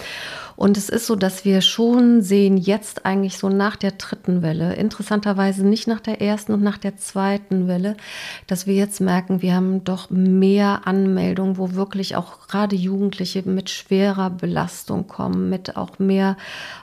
Und 0.58 0.76
es 0.76 0.90
ist 0.90 1.06
so, 1.06 1.16
dass 1.16 1.46
wir 1.46 1.62
schon 1.62 2.24
sehen, 2.24 2.58
jetzt 2.58 3.06
eigentlich 3.06 3.38
so 3.38 3.48
nach 3.48 3.76
der 3.76 3.92
dritten 3.92 4.42
Welle, 4.42 4.74
interessanterweise 4.74 5.66
nicht 5.66 5.88
nach 5.88 6.00
der 6.00 6.20
ersten 6.20 6.52
und 6.52 6.64
nach 6.64 6.80
der 6.80 6.98
zweiten 6.98 7.68
Welle, 7.68 7.96
dass 8.48 8.66
wir 8.66 8.74
jetzt 8.74 9.00
merken, 9.00 9.44
wir 9.44 9.54
haben 9.54 9.84
doch 9.84 10.10
mehr 10.10 10.82
Anmeldungen, 10.86 11.60
wo 11.60 11.74
wirklich 11.74 12.16
auch 12.16 12.48
gerade 12.48 12.76
Jugendliche 12.76 13.44
mit 13.48 13.70
schwerer 13.70 14.32
Belastung 14.32 15.06
kommen, 15.06 15.48
mit 15.52 15.78
auch 15.78 16.00
mehr, 16.00 16.38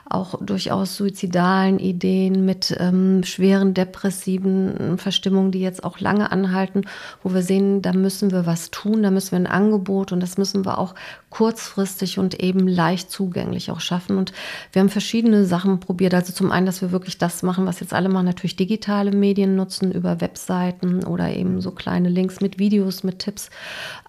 auch 0.09 0.35
durchaus 0.39 0.95
suizidalen 0.95 1.77
Ideen, 1.77 2.45
mit 2.45 2.73
ähm, 2.79 3.23
schweren 3.25 3.73
depressiven 3.73 4.97
Verstimmungen, 4.97 5.51
die 5.51 5.59
jetzt 5.59 5.83
auch 5.83 5.99
lange 5.99 6.31
anhalten, 6.31 6.83
wo 7.23 7.33
wir 7.33 7.41
sehen, 7.41 7.81
da 7.81 7.91
müssen 7.91 8.31
wir 8.31 8.45
was 8.45 8.71
tun, 8.71 9.03
da 9.03 9.11
müssen 9.11 9.31
wir 9.31 9.39
ein 9.39 9.47
Angebot 9.47 10.13
und 10.13 10.21
das 10.21 10.37
müssen 10.37 10.63
wir 10.63 10.77
auch 10.77 10.95
kurzfristig 11.29 12.17
und 12.17 12.39
eben 12.39 12.65
leicht 12.65 13.11
zugänglich 13.11 13.64
auch 13.71 13.79
schaffen. 13.79 14.17
Und 14.17 14.33
wir 14.71 14.81
haben 14.81 14.89
verschiedene 14.89 15.45
Sachen 15.45 15.79
probiert. 15.79 16.13
Also 16.13 16.33
zum 16.33 16.51
einen, 16.51 16.65
dass 16.65 16.81
wir 16.81 16.91
wirklich 16.91 17.17
das 17.17 17.43
machen, 17.43 17.65
was 17.65 17.79
jetzt 17.79 17.93
alle 17.93 18.09
machen, 18.09 18.25
natürlich 18.25 18.55
digitale 18.55 19.11
Medien 19.11 19.55
nutzen 19.55 19.91
über 19.91 20.21
Webseiten 20.21 21.03
oder 21.03 21.35
eben 21.35 21.61
so 21.61 21.71
kleine 21.71 22.09
Links 22.09 22.41
mit 22.41 22.59
Videos, 22.59 23.03
mit 23.03 23.19
Tipps. 23.19 23.49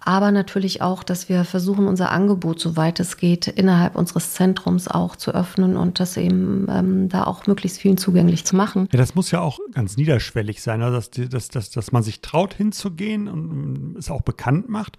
Aber 0.01 0.31
natürlich 0.31 0.83
auch, 0.83 1.03
dass 1.03 1.29
wir 1.29 1.45
versuchen, 1.45 1.89
unser 1.89 2.13
Angebot, 2.13 2.61
soweit 2.61 3.01
es 3.01 3.17
geht, 3.17 3.49
innerhalb 3.49 3.97
unseres 3.97 4.35
Zentrums 4.35 4.87
auch 4.87 5.17
zu 5.17 5.35
öffnen 5.35 5.77
und 5.77 5.99
das 5.99 6.17
eben 6.17 6.67
ähm, 6.71 7.09
da 7.09 7.25
auch 7.25 7.49
möglichst 7.49 7.81
vielen 7.81 7.97
zugänglich 7.97 8.45
zu 8.45 8.55
machen. 8.55 8.89
Ja, 8.93 8.99
das 8.99 9.17
muss 9.17 9.33
ja 9.33 9.41
auch 9.41 9.59
ganz 9.73 9.97
niederschwellig 9.97 10.63
sein, 10.63 10.81
also 10.83 10.97
dass, 10.97 11.11
dass, 11.11 11.49
dass, 11.49 11.71
dass 11.71 11.91
man 11.91 12.05
sich 12.05 12.21
traut 12.21 12.55
hinzugehen 12.55 13.27
und 13.27 13.97
es 13.99 14.09
auch 14.09 14.23
bekannt 14.23 14.69
macht. 14.69 14.97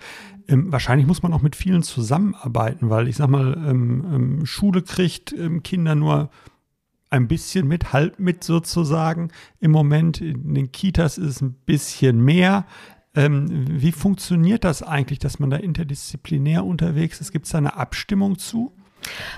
Ähm, 0.49 0.71
wahrscheinlich 0.73 1.07
muss 1.07 1.23
man 1.23 1.31
auch 1.31 1.41
mit 1.41 1.55
vielen 1.55 1.83
zusammenarbeiten, 1.83 2.89
weil 2.89 3.07
ich 3.07 3.15
sag 3.15 3.29
mal, 3.29 3.53
ähm, 3.53 4.05
ähm, 4.13 4.45
Schule 4.47 4.81
kriegt 4.81 5.33
ähm, 5.33 5.63
Kinder 5.63 5.95
nur 5.95 6.29
ein 7.09 7.27
bisschen 7.27 7.67
mit, 7.67 7.93
halb 7.93 8.19
mit 8.19 8.43
sozusagen. 8.43 9.29
Im 9.59 9.71
Moment 9.71 10.21
in 10.21 10.53
den 10.53 10.71
Kitas 10.71 11.17
ist 11.17 11.27
es 11.27 11.41
ein 11.41 11.53
bisschen 11.53 12.19
mehr. 12.23 12.65
Ähm, 13.15 13.81
wie 13.81 13.91
funktioniert 13.91 14.63
das 14.63 14.83
eigentlich, 14.83 15.19
dass 15.19 15.39
man 15.39 15.49
da 15.49 15.57
interdisziplinär 15.57 16.65
unterwegs 16.65 17.21
ist? 17.21 17.31
Gibt 17.31 17.45
es 17.45 17.51
da 17.51 17.57
eine 17.57 17.75
Abstimmung 17.75 18.37
zu? 18.37 18.76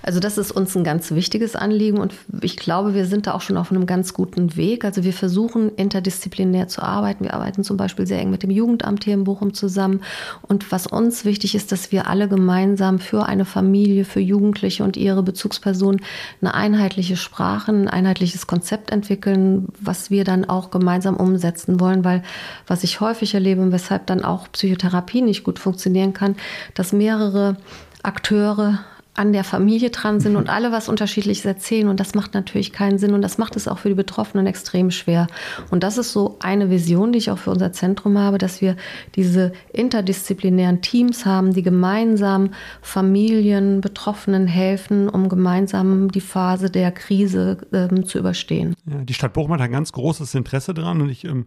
Also 0.03 0.19
das 0.19 0.38
ist 0.38 0.51
uns 0.51 0.75
ein 0.75 0.84
ganz 0.84 1.12
wichtiges 1.12 1.55
Anliegen 1.55 1.97
und 1.97 2.13
ich 2.41 2.58
glaube, 2.58 2.93
wir 2.93 3.05
sind 3.05 3.27
da 3.27 3.34
auch 3.34 3.41
schon 3.41 3.58
auf 3.58 3.71
einem 3.71 3.86
ganz 3.86 4.13
guten 4.13 4.55
Weg. 4.55 4.86
Also 4.86 5.03
wir 5.03 5.13
versuchen 5.13 5.73
interdisziplinär 5.75 6.67
zu 6.67 6.82
arbeiten. 6.82 7.23
Wir 7.25 7.34
arbeiten 7.34 7.63
zum 7.63 7.77
Beispiel 7.77 8.08
sehr 8.08 8.19
eng 8.19 8.29
mit 8.29 8.43
dem 8.43 8.51
Jugendamt 8.51 9.03
hier 9.03 9.13
in 9.13 9.23
Bochum 9.23 9.53
zusammen. 9.53 10.01
Und 10.41 10.71
was 10.71 10.88
uns 10.88 11.25
wichtig 11.25 11.55
ist, 11.55 11.71
dass 11.71 11.91
wir 11.91 12.08
alle 12.08 12.27
gemeinsam 12.27 12.99
für 12.99 13.25
eine 13.25 13.45
Familie, 13.45 14.05
für 14.05 14.19
Jugendliche 14.19 14.84
und 14.84 14.97
ihre 14.97 15.23
Bezugspersonen 15.23 16.01
eine 16.41 16.53
einheitliche 16.53 17.17
Sprache, 17.17 17.71
ein 17.71 17.88
einheitliches 17.88 18.47
Konzept 18.47 18.91
entwickeln, 18.91 19.67
was 19.79 20.12
wir 20.12 20.23
dann 20.23 20.45
auch 20.45 20.71
gemeinsam 20.71 21.17
umsetzen 21.17 21.79
wollen. 21.79 22.03
Weil 22.03 22.23
was 22.67 22.84
ich 22.84 22.99
häufig 23.01 23.34
erlebe 23.34 23.62
und 23.62 23.71
weshalb 23.71 24.08
dann 24.08 24.23
auch 24.23 24.51
Psychotherapie 24.51 25.21
nicht 25.21 25.43
gut 25.43 25.60
funktionieren 25.60 26.13
kann, 26.13 26.36
dass 26.73 26.93
mehrere 26.93 27.58
Akteure 28.03 28.79
an 29.19 29.34
der 29.34 29.43
Familie 29.43 29.89
dran 29.89 30.21
sind 30.21 30.38
und 30.38 30.47
alle 30.47 30.71
was 30.71 30.88
Unterschiedliches 30.88 31.43
erzählen. 31.43 31.89
Und 31.89 31.99
das 31.99 32.15
macht 32.15 32.34
natürlich 32.34 32.71
keinen 32.71 32.97
Sinn 32.97 33.13
und 33.13 33.21
das 33.21 33.38
macht 33.38 33.58
es 33.58 33.67
auch 33.67 33.77
für 33.77 33.89
die 33.89 33.95
Betroffenen 33.95 34.47
extrem 34.47 34.91
schwer. 34.91 35.27
Und 35.71 35.84
das 35.84 35.97
ist 35.97 36.13
so 36.13 36.38
eine 36.39 36.69
Vision, 36.69 37.12
die 37.12 37.17
ich 37.17 37.29
auch 37.29 37.38
für 37.38 37.51
unser 37.51 37.73
Zentrum 37.73 38.17
habe, 38.17 38.38
dass 38.38 38.62
wir 38.62 38.77
diese 39.15 39.51
interdisziplinären 39.73 40.82
Teams 40.82 41.25
haben, 41.25 41.53
die 41.53 41.63
gemeinsam 41.63 42.51
Familien, 42.82 43.82
Betroffenen 43.82 44.47
helfen, 44.47 45.10
um 45.10 45.27
gemeinsam 45.27 46.10
die 46.10 46.21
Phase 46.21 46.69
der 46.69 46.93
Krise 46.93 47.58
ähm, 47.73 48.05
zu 48.05 48.19
überstehen. 48.19 48.73
Ja, 48.89 49.03
die 49.03 49.13
Stadt 49.13 49.34
Bochum 49.34 49.51
hat 49.51 49.60
ein 49.60 49.71
ganz 49.73 49.91
großes 49.91 50.34
Interesse 50.34 50.73
daran 50.73 51.01
und 51.01 51.10
ich 51.10 51.25
ähm, 51.25 51.45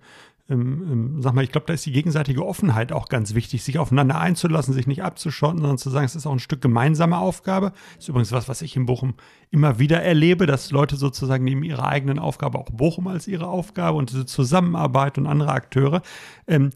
ähm, 0.53 0.89
ähm, 0.91 1.23
sag 1.23 1.35
mal, 1.35 1.43
ich 1.43 1.51
glaube, 1.51 1.67
da 1.67 1.73
ist 1.73 1.87
die 1.87 1.93
gegenseitige 1.93 2.45
Offenheit 2.45 2.93
auch 2.93 3.09
ganz 3.09 3.35
wichtig, 3.35 3.63
sich 3.63 3.79
aufeinander 3.79 4.21
einzulassen, 4.21 4.75
sich 4.75 4.87
nicht 4.87 5.03
abzuschotten, 5.03 5.59
sondern 5.59 5.79
zu 5.79 5.91
sagen, 5.91 6.05
es 6.05 6.15
ist 6.15 6.27
auch 6.27 6.33
ein 6.33 6.39
Stück 6.39 6.61
gemeinsame 6.61 7.19
Aufgabe. 7.19 7.73
Ist 7.99 8.09
übrigens 8.09 8.33
was, 8.33 8.49
was 8.49 8.63
ich 8.63 8.77
in 8.77 8.87
Bochum 8.87 9.15
immer 9.51 9.79
wieder 9.79 10.03
erlebe, 10.03 10.47
dass 10.47 10.71
Leute 10.71 10.97
sozusagen 10.97 11.45
neben 11.45 11.63
ihrer 11.63 11.87
eigenen 11.87 12.19
Aufgabe 12.19 12.59
auch 12.59 12.71
Bochum 12.71 13.07
als 13.09 13.27
ihre 13.29 13.47
Aufgabe 13.47 13.97
und 13.97 14.11
diese 14.11 14.27
Zusammenarbeit 14.27 15.19
und 15.19 15.27
andere 15.27 15.53
Akteure. 15.53 16.03
Ähm, 16.47 16.67
äh, 16.67 16.71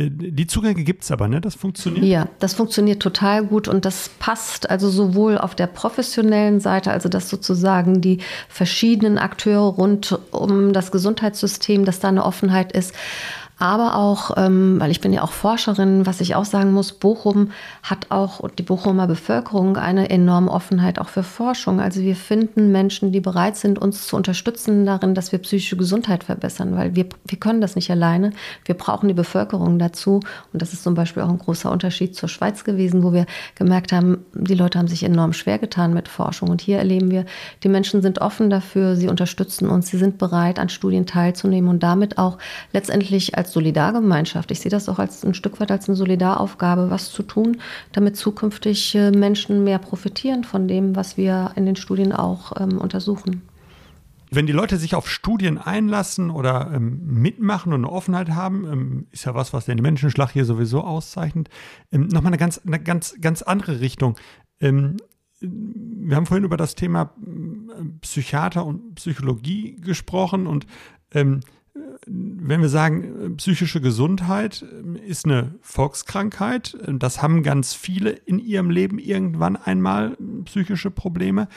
die 0.00 0.46
Zugänge 0.46 0.84
gibt 0.84 1.02
es 1.02 1.10
aber, 1.10 1.26
ne? 1.26 1.40
Das 1.40 1.56
funktioniert? 1.56 2.04
Ja, 2.04 2.28
das 2.38 2.54
funktioniert 2.54 3.02
total 3.02 3.44
gut 3.44 3.66
und 3.66 3.84
das 3.84 4.10
passt 4.20 4.70
also 4.70 4.88
sowohl 4.90 5.38
auf 5.38 5.56
der 5.56 5.66
professionellen 5.66 6.60
Seite, 6.60 6.92
also 6.92 7.08
dass 7.08 7.28
sozusagen 7.28 8.00
die 8.00 8.18
verschiedenen 8.48 9.18
Akteure 9.18 9.74
rund 9.74 10.16
um 10.30 10.72
das 10.72 10.92
Gesundheitssystem, 10.92 11.84
dass 11.84 11.98
da 11.98 12.08
eine 12.08 12.24
Offenheit 12.24 12.70
ist, 12.70 12.94
aber 13.58 13.96
auch, 13.96 14.30
ähm, 14.36 14.78
weil 14.78 14.90
ich 14.90 15.00
bin 15.00 15.12
ja 15.12 15.22
auch 15.22 15.32
Forscherin, 15.32 16.06
was 16.06 16.20
ich 16.20 16.36
auch 16.36 16.44
sagen 16.44 16.72
muss, 16.72 16.92
Bochum 16.92 17.50
hat 17.82 18.06
auch 18.10 18.38
und 18.38 18.58
die 18.58 18.62
Bochumer 18.62 19.06
Bevölkerung 19.08 19.76
eine 19.76 20.10
enorme 20.10 20.50
Offenheit 20.50 21.00
auch 21.00 21.08
für 21.08 21.24
Forschung. 21.24 21.80
Also 21.80 22.00
wir 22.00 22.14
finden 22.14 22.70
Menschen, 22.70 23.10
die 23.10 23.20
bereit 23.20 23.56
sind, 23.56 23.78
uns 23.78 24.06
zu 24.06 24.16
unterstützen 24.16 24.86
darin, 24.86 25.14
dass 25.14 25.32
wir 25.32 25.40
psychische 25.40 25.76
Gesundheit 25.76 26.22
verbessern, 26.22 26.76
weil 26.76 26.94
wir, 26.94 27.06
wir 27.26 27.38
können 27.38 27.60
das 27.60 27.74
nicht 27.74 27.90
alleine. 27.90 28.32
Wir 28.64 28.76
brauchen 28.76 29.08
die 29.08 29.14
Bevölkerung 29.14 29.78
dazu. 29.78 30.20
Und 30.52 30.62
das 30.62 30.72
ist 30.72 30.84
zum 30.84 30.94
Beispiel 30.94 31.24
auch 31.24 31.28
ein 31.28 31.38
großer 31.38 31.70
Unterschied 31.70 32.14
zur 32.14 32.28
Schweiz 32.28 32.62
gewesen, 32.62 33.02
wo 33.02 33.12
wir 33.12 33.26
gemerkt 33.56 33.92
haben, 33.92 34.24
die 34.34 34.54
Leute 34.54 34.78
haben 34.78 34.88
sich 34.88 35.02
enorm 35.02 35.32
schwer 35.32 35.58
getan 35.58 35.94
mit 35.94 36.06
Forschung. 36.06 36.48
Und 36.48 36.60
hier 36.60 36.78
erleben 36.78 37.10
wir, 37.10 37.24
die 37.64 37.68
Menschen 37.68 38.02
sind 38.02 38.20
offen 38.20 38.50
dafür, 38.50 38.94
sie 38.94 39.08
unterstützen 39.08 39.68
uns, 39.68 39.88
sie 39.88 39.98
sind 39.98 40.18
bereit, 40.18 40.60
an 40.60 40.68
Studien 40.68 41.06
teilzunehmen 41.06 41.68
und 41.68 41.82
damit 41.82 42.18
auch 42.18 42.38
letztendlich 42.72 43.36
als 43.36 43.47
als 43.48 43.54
Solidargemeinschaft. 43.54 44.50
Ich 44.50 44.60
sehe 44.60 44.70
das 44.70 44.88
auch 44.88 44.98
als 44.98 45.24
ein 45.24 45.34
Stück 45.34 45.58
weit 45.60 45.70
als 45.70 45.88
eine 45.88 45.96
Solidaraufgabe, 45.96 46.90
was 46.90 47.10
zu 47.10 47.22
tun, 47.22 47.58
damit 47.92 48.16
zukünftig 48.16 48.94
äh, 48.94 49.10
Menschen 49.10 49.64
mehr 49.64 49.78
profitieren 49.78 50.44
von 50.44 50.68
dem, 50.68 50.94
was 50.94 51.16
wir 51.16 51.52
in 51.56 51.64
den 51.66 51.76
Studien 51.76 52.12
auch 52.12 52.52
ähm, 52.60 52.78
untersuchen. 52.78 53.42
Wenn 54.30 54.46
die 54.46 54.52
Leute 54.52 54.76
sich 54.76 54.94
auf 54.94 55.08
Studien 55.08 55.56
einlassen 55.56 56.30
oder 56.30 56.70
ähm, 56.74 57.00
mitmachen 57.06 57.72
und 57.72 57.84
eine 57.84 57.92
Offenheit 57.92 58.30
haben, 58.30 58.70
ähm, 58.70 59.06
ist 59.10 59.24
ja 59.24 59.34
was, 59.34 59.54
was 59.54 59.64
den 59.64 59.80
Menschenschlag 59.80 60.30
hier 60.30 60.44
sowieso 60.44 60.82
auszeichnet, 60.82 61.48
ähm, 61.90 62.08
nochmal 62.08 62.30
eine 62.30 62.38
ganz, 62.38 62.60
eine 62.66 62.78
ganz, 62.78 63.16
ganz 63.22 63.40
andere 63.40 63.80
Richtung. 63.80 64.18
Ähm, 64.60 64.98
wir 65.40 66.16
haben 66.16 66.26
vorhin 66.26 66.44
über 66.44 66.58
das 66.58 66.74
Thema 66.74 67.14
äh, 67.22 67.84
Psychiater 68.02 68.66
und 68.66 68.96
Psychologie 68.96 69.76
gesprochen 69.76 70.46
und 70.46 70.66
ähm, 71.14 71.40
wenn 72.06 72.60
wir 72.60 72.68
sagen, 72.68 73.36
psychische 73.36 73.80
Gesundheit 73.80 74.64
ist 75.06 75.24
eine 75.24 75.54
Volkskrankheit, 75.60 76.76
das 76.86 77.22
haben 77.22 77.42
ganz 77.42 77.74
viele 77.74 78.10
in 78.10 78.38
ihrem 78.38 78.70
Leben 78.70 78.98
irgendwann 78.98 79.56
einmal 79.56 80.16
psychische 80.44 80.90
Probleme, 80.90 81.48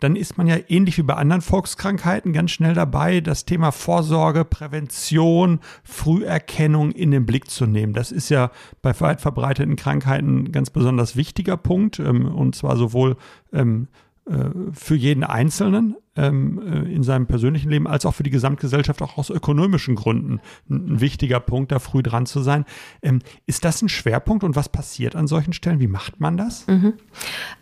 dann 0.00 0.14
ist 0.14 0.38
man 0.38 0.46
ja 0.46 0.56
ähnlich 0.68 0.96
wie 0.98 1.02
bei 1.02 1.14
anderen 1.14 1.42
Volkskrankheiten 1.42 2.32
ganz 2.32 2.52
schnell 2.52 2.74
dabei, 2.74 3.20
das 3.20 3.44
Thema 3.44 3.72
Vorsorge, 3.72 4.44
Prävention, 4.44 5.58
Früherkennung 5.82 6.92
in 6.92 7.10
den 7.10 7.26
Blick 7.26 7.50
zu 7.50 7.66
nehmen. 7.66 7.94
Das 7.94 8.12
ist 8.12 8.28
ja 8.28 8.52
bei 8.80 8.98
weit 9.00 9.20
verbreiteten 9.20 9.76
Krankheiten 9.76 10.44
ein 10.44 10.52
ganz 10.52 10.70
besonders 10.70 11.16
wichtiger 11.16 11.56
Punkt, 11.56 11.98
ähm, 11.98 12.26
und 12.26 12.54
zwar 12.54 12.76
sowohl 12.76 13.16
ähm, 13.52 13.88
äh, 14.26 14.50
für 14.72 14.94
jeden 14.94 15.24
Einzelnen, 15.24 15.96
ähm, 16.18 16.60
äh, 16.66 16.92
in 16.92 17.02
seinem 17.02 17.26
persönlichen 17.26 17.70
Leben 17.70 17.86
als 17.86 18.04
auch 18.04 18.14
für 18.14 18.24
die 18.24 18.30
Gesamtgesellschaft 18.30 19.00
auch 19.02 19.16
aus 19.16 19.30
ökonomischen 19.30 19.94
Gründen 19.94 20.40
ein, 20.68 21.00
wichtiger 21.00 21.40
Punkt, 21.40 21.72
da 21.72 21.78
früh 21.78 22.02
dran 22.02 22.26
zu 22.26 22.40
sein. 22.40 22.64
Ähm, 23.02 23.20
ist 23.46 23.64
das 23.64 23.80
ein 23.82 23.88
Schwerpunkt 23.88 24.44
und 24.44 24.56
was 24.56 24.68
passiert 24.68 25.14
an 25.14 25.26
solchen 25.26 25.52
Stellen? 25.52 25.80
Wie 25.80 25.86
macht 25.86 26.20
man 26.20 26.36
das? 26.36 26.66
Mhm. 26.66 26.94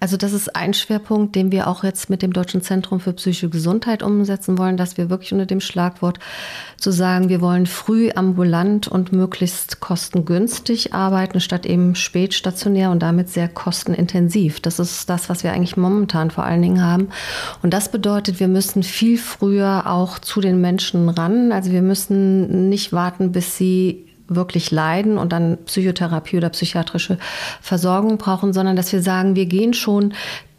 Also 0.01 0.16
das 0.16 0.33
ist 0.33 0.57
ein 0.57 0.75
Schwerpunkt, 0.75 1.37
den 1.37 1.53
wir 1.53 1.69
auch 1.69 1.85
jetzt 1.85 2.09
mit 2.11 2.23
dem 2.23 2.33
Deutschen 2.33 2.62
Zentrum 2.62 3.01
für 3.01 3.12
psychische 3.12 3.51
Gesundheit 3.51 4.03
umsetzen 4.03 4.57
wollen, 4.59 4.77
dass 4.77 4.97
wir 4.97 5.11
wirklich 5.11 5.33
unter 5.33 5.47
dem 5.47 5.61
Schlagwort 5.61 6.19
zu 6.79 6.90
sagen, 6.90 7.29
wir 7.29 7.40
wollen 7.40 7.66
früh 7.66 8.11
ambulant 8.14 8.88
und 8.88 9.12
möglichst 9.12 9.81
kostengünstig 9.81 10.95
arbeiten, 10.95 11.40
statt 11.40 11.66
eben 11.66 11.95
spätstationär 11.95 12.90
und 12.90 13.01
damit 13.01 13.29
sehr 13.29 13.49
kostenintensiv. 13.49 14.61
Das 14.61 14.79
ist 14.79 15.11
das, 15.11 15.29
was 15.29 15.45
wir 15.45 15.53
eigentlich 15.53 15.77
momentan 15.77 16.31
vor 16.31 16.45
allen 16.45 16.62
Dingen 16.62 16.83
haben. 16.83 17.09
Und 17.62 17.75
das 17.75 17.90
bedeutet, 17.90 18.40
wir 18.40 18.45
wir 18.46 18.52
müssen 18.52 18.85
viel 18.85 19.18
früher 19.18 19.88
auch 19.88 20.20
zu 20.20 20.40
den 20.40 20.61
Menschen 20.61 21.09
ran. 21.09 21.50
Also 21.50 21.72
wir 21.72 21.82
müssen 21.82 22.68
nicht 22.68 22.92
warten, 22.92 23.32
bis 23.32 23.56
sie 23.56 24.04
wirklich 24.28 24.70
leiden 24.70 25.18
und 25.18 25.32
dann 25.32 25.59
Psychotherapie 25.66 26.37
oder 26.37 26.50
psychiatrische 26.50 27.18
Versorgung 27.61 28.18
brauchen, 28.18 28.52
sondern 28.52 28.76
dass 28.76 28.92
wir 28.92 29.02
sagen, 29.02 29.35
wir 29.35 29.46
gehen 29.46 29.74
schon 29.74 30.14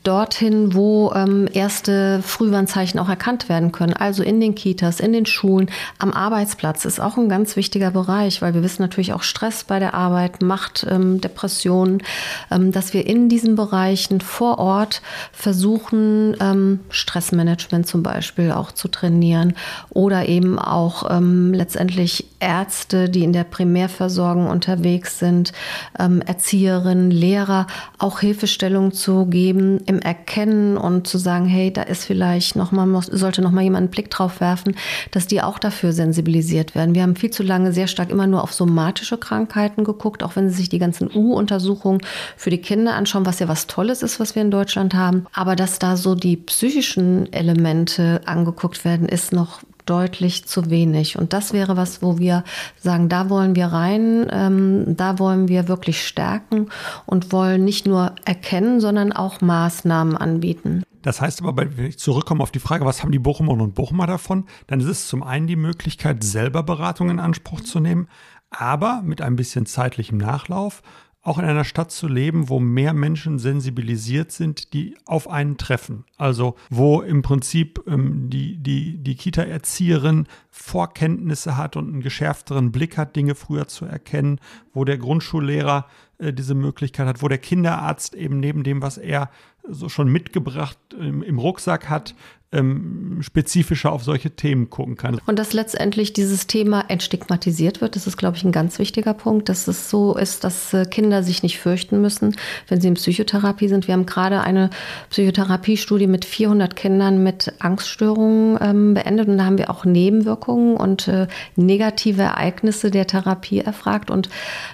dorthin, 0.07 0.73
wo 0.73 1.11
ähm, 1.13 1.49
erste 1.51 2.21
Frühwarnzeichen 2.21 2.97
auch 2.99 3.09
erkannt 3.09 3.49
werden 3.49 3.73
können. 3.73 3.93
Also 3.93 4.23
in 4.23 4.39
den 4.39 4.55
Kitas, 4.55 5.01
in 5.01 5.11
den 5.11 5.25
Schulen, 5.25 5.69
am 5.99 6.13
Arbeitsplatz 6.13 6.85
ist 6.85 7.01
auch 7.01 7.17
ein 7.17 7.27
ganz 7.27 7.57
wichtiger 7.57 7.91
Bereich, 7.91 8.41
weil 8.41 8.53
wir 8.53 8.63
wissen 8.63 8.81
natürlich 8.81 9.11
auch 9.11 9.23
Stress 9.23 9.65
bei 9.65 9.79
der 9.79 9.93
Arbeit 9.93 10.41
macht 10.41 10.87
ähm, 10.89 11.19
Depressionen, 11.19 12.01
ähm, 12.49 12.71
dass 12.71 12.93
wir 12.93 13.05
in 13.05 13.27
diesen 13.27 13.55
Bereichen 13.55 14.21
vor 14.21 14.59
Ort 14.59 15.01
versuchen, 15.33 16.37
ähm, 16.39 16.79
Stressmanagement 16.89 17.85
zum 17.85 18.01
Beispiel 18.01 18.53
auch 18.53 18.71
zu 18.71 18.87
trainieren 18.87 19.55
oder 19.89 20.29
eben 20.29 20.57
auch 20.57 21.09
ähm, 21.09 21.53
letztendlich 21.53 22.27
Ärzte, 22.39 23.09
die 23.09 23.23
in 23.23 23.33
der 23.33 23.43
Primärversorgung 23.43 24.47
unterwegs 24.47 25.19
sind, 25.19 25.51
ähm, 25.99 26.21
Erzieherinnen, 26.21 27.11
Lehrer 27.11 27.67
auch 27.97 28.21
Hilfestellung 28.21 28.93
zu 28.93 29.25
geben 29.25 29.79
im 29.85 29.96
Erkennen 30.01 30.77
und 30.77 31.07
zu 31.07 31.17
sagen, 31.17 31.45
hey, 31.45 31.71
da 31.71 31.83
ist 31.83 32.05
vielleicht 32.05 32.55
noch 32.55 32.71
mal, 32.71 32.87
sollte 33.01 33.41
noch 33.41 33.51
mal 33.51 33.63
jemand 33.63 33.83
einen 33.83 33.91
Blick 33.91 34.09
drauf 34.09 34.39
werfen, 34.41 34.75
dass 35.11 35.27
die 35.27 35.41
auch 35.41 35.59
dafür 35.59 35.93
sensibilisiert 35.93 36.75
werden. 36.75 36.95
Wir 36.95 37.03
haben 37.03 37.15
viel 37.15 37.31
zu 37.31 37.43
lange 37.43 37.73
sehr 37.73 37.87
stark 37.87 38.09
immer 38.09 38.27
nur 38.27 38.43
auf 38.43 38.53
somatische 38.53 39.17
Krankheiten 39.17 39.83
geguckt, 39.83 40.23
auch 40.23 40.35
wenn 40.35 40.49
Sie 40.49 40.55
sich 40.55 40.69
die 40.69 40.79
ganzen 40.79 41.09
U-Untersuchungen 41.13 42.01
für 42.35 42.49
die 42.49 42.61
Kinder 42.61 42.95
anschauen, 42.95 43.25
was 43.25 43.39
ja 43.39 43.47
was 43.47 43.67
Tolles 43.67 44.01
ist, 44.03 44.19
was 44.19 44.35
wir 44.35 44.41
in 44.41 44.51
Deutschland 44.51 44.93
haben. 44.93 45.25
Aber 45.33 45.55
dass 45.55 45.79
da 45.79 45.97
so 45.97 46.15
die 46.15 46.37
psychischen 46.37 47.31
Elemente 47.31 48.21
angeguckt 48.25 48.85
werden, 48.85 49.07
ist 49.07 49.33
noch 49.33 49.61
deutlich 49.89 50.45
zu 50.45 50.69
wenig. 50.69 51.17
Und 51.17 51.33
das 51.33 51.53
wäre 51.53 51.77
was, 51.77 52.01
wo 52.01 52.19
wir 52.19 52.43
sagen, 52.77 53.09
da 53.09 53.29
wollen 53.29 53.55
wir 53.55 53.67
rein, 53.67 54.27
ähm, 54.29 54.95
da 54.95 55.19
wollen 55.19 55.47
wir 55.47 55.67
wirklich 55.67 56.05
stärken 56.05 56.69
und 57.05 57.31
wollen 57.31 57.65
nicht 57.65 57.87
nur 57.87 58.13
erkennen, 58.25 58.79
sondern 58.79 59.11
auch 59.11 59.41
Maßnahmen 59.41 60.15
anbieten. 60.15 60.83
Das 61.01 61.21
heißt 61.21 61.41
aber, 61.41 61.55
wenn 61.77 61.85
ich 61.85 61.99
zurückkomme 61.99 62.43
auf 62.43 62.51
die 62.51 62.59
Frage, 62.59 62.85
was 62.85 63.01
haben 63.01 63.11
die 63.11 63.19
Bochumerinnen 63.19 63.65
und 63.65 63.75
Bochumer 63.75 64.07
davon, 64.07 64.45
dann 64.67 64.81
ist 64.81 64.87
es 64.87 65.07
zum 65.07 65.23
einen 65.23 65.47
die 65.47 65.55
Möglichkeit, 65.55 66.23
selber 66.23 66.63
Beratung 66.63 67.09
in 67.09 67.19
Anspruch 67.19 67.61
zu 67.61 67.79
nehmen, 67.79 68.07
aber 68.49 69.01
mit 69.03 69.21
ein 69.21 69.35
bisschen 69.35 69.65
zeitlichem 69.65 70.17
Nachlauf 70.17 70.81
auch 71.27 71.37
in 71.37 71.43
einer 71.43 71.65
Stadt 71.65 71.91
zu 71.91 72.07
leben, 72.07 72.47
wo 72.47 72.61
mehr 72.61 72.93
Menschen 72.93 73.37
sensibilisiert 73.37 74.31
sind, 74.31 74.71
die 74.73 74.95
auf 75.05 75.29
einen 75.29 75.57
treffen. 75.57 76.05
Also 76.15 76.55
wo 76.69 77.01
im 77.01 77.21
Prinzip 77.21 77.83
ähm, 77.85 78.29
die, 78.29 78.55
die, 78.55 78.97
die 78.97 79.15
Kita-Erzieherin 79.15 80.27
Vorkenntnisse 80.51 81.57
hat 81.57 81.75
und 81.75 81.89
einen 81.89 82.01
geschärfteren 82.01 82.71
Blick 82.71 82.97
hat, 82.97 83.17
Dinge 83.17 83.35
früher 83.35 83.67
zu 83.67 83.83
erkennen, 83.83 84.39
wo 84.73 84.85
der 84.85 84.97
Grundschullehrer 84.97 85.87
äh, 86.17 86.31
diese 86.31 86.55
Möglichkeit 86.55 87.07
hat, 87.07 87.21
wo 87.21 87.27
der 87.27 87.39
Kinderarzt 87.39 88.15
eben 88.15 88.39
neben 88.39 88.63
dem, 88.63 88.81
was 88.81 88.97
er 88.97 89.29
so 89.67 89.89
schon 89.89 90.09
mitgebracht 90.09 90.77
ähm, 90.97 91.23
im 91.23 91.39
Rucksack 91.39 91.89
hat, 91.89 92.15
ähm, 92.53 93.17
spezifischer 93.21 93.91
auf 93.91 94.03
solche 94.03 94.31
Themen 94.31 94.69
gucken 94.69 94.95
kann. 94.95 95.19
Und 95.25 95.37
dass 95.37 95.51
letztendlich 95.51 96.13
dieses 96.13 96.47
Thema 96.47 96.85
entstigmatisiert 96.87 97.81
wird, 97.81 97.97
das 97.97 98.07
ist, 98.07 98.15
glaube 98.15 98.37
ich, 98.37 98.43
ein 98.45 98.53
ganz 98.53 98.79
wichtiger 98.79 99.13
Punkt, 99.13 99.49
dass 99.49 99.67
es 99.67 99.89
so 99.89 100.15
ist, 100.15 100.45
dass 100.45 100.73
äh, 100.73 100.85
Kinder 100.85 101.23
sich 101.23 101.43
nicht 101.43 101.59
fürchten 101.59 102.01
müssen, 102.01 102.35
wenn 102.69 102.79
sie 102.79 102.87
in 102.87 102.93
Psychotherapie 102.93 103.67
sind. 103.67 103.87
Wir 103.87 103.93
haben 103.93 104.05
gerade 104.05 104.41
eine 104.41 104.69
Psychotherapiestudie 105.09 106.07
mit 106.07 106.23
400 106.23 106.75
Kindern 106.75 107.21
mit 107.21 107.53
Angststörungen 107.59 108.57
ähm, 108.61 108.93
beendet 108.93 109.27
und 109.27 109.37
da 109.37 109.45
haben 109.45 109.57
wir 109.57 109.69
auch 109.69 109.83
Nebenwirkungen 109.83 110.77
und 110.77 111.09
äh, 111.09 111.27
negative 111.57 112.21
Ereignisse 112.21 112.91
der 112.91 113.07
Therapie 113.07 113.59
erfragt 113.59 114.09
und 114.09 114.29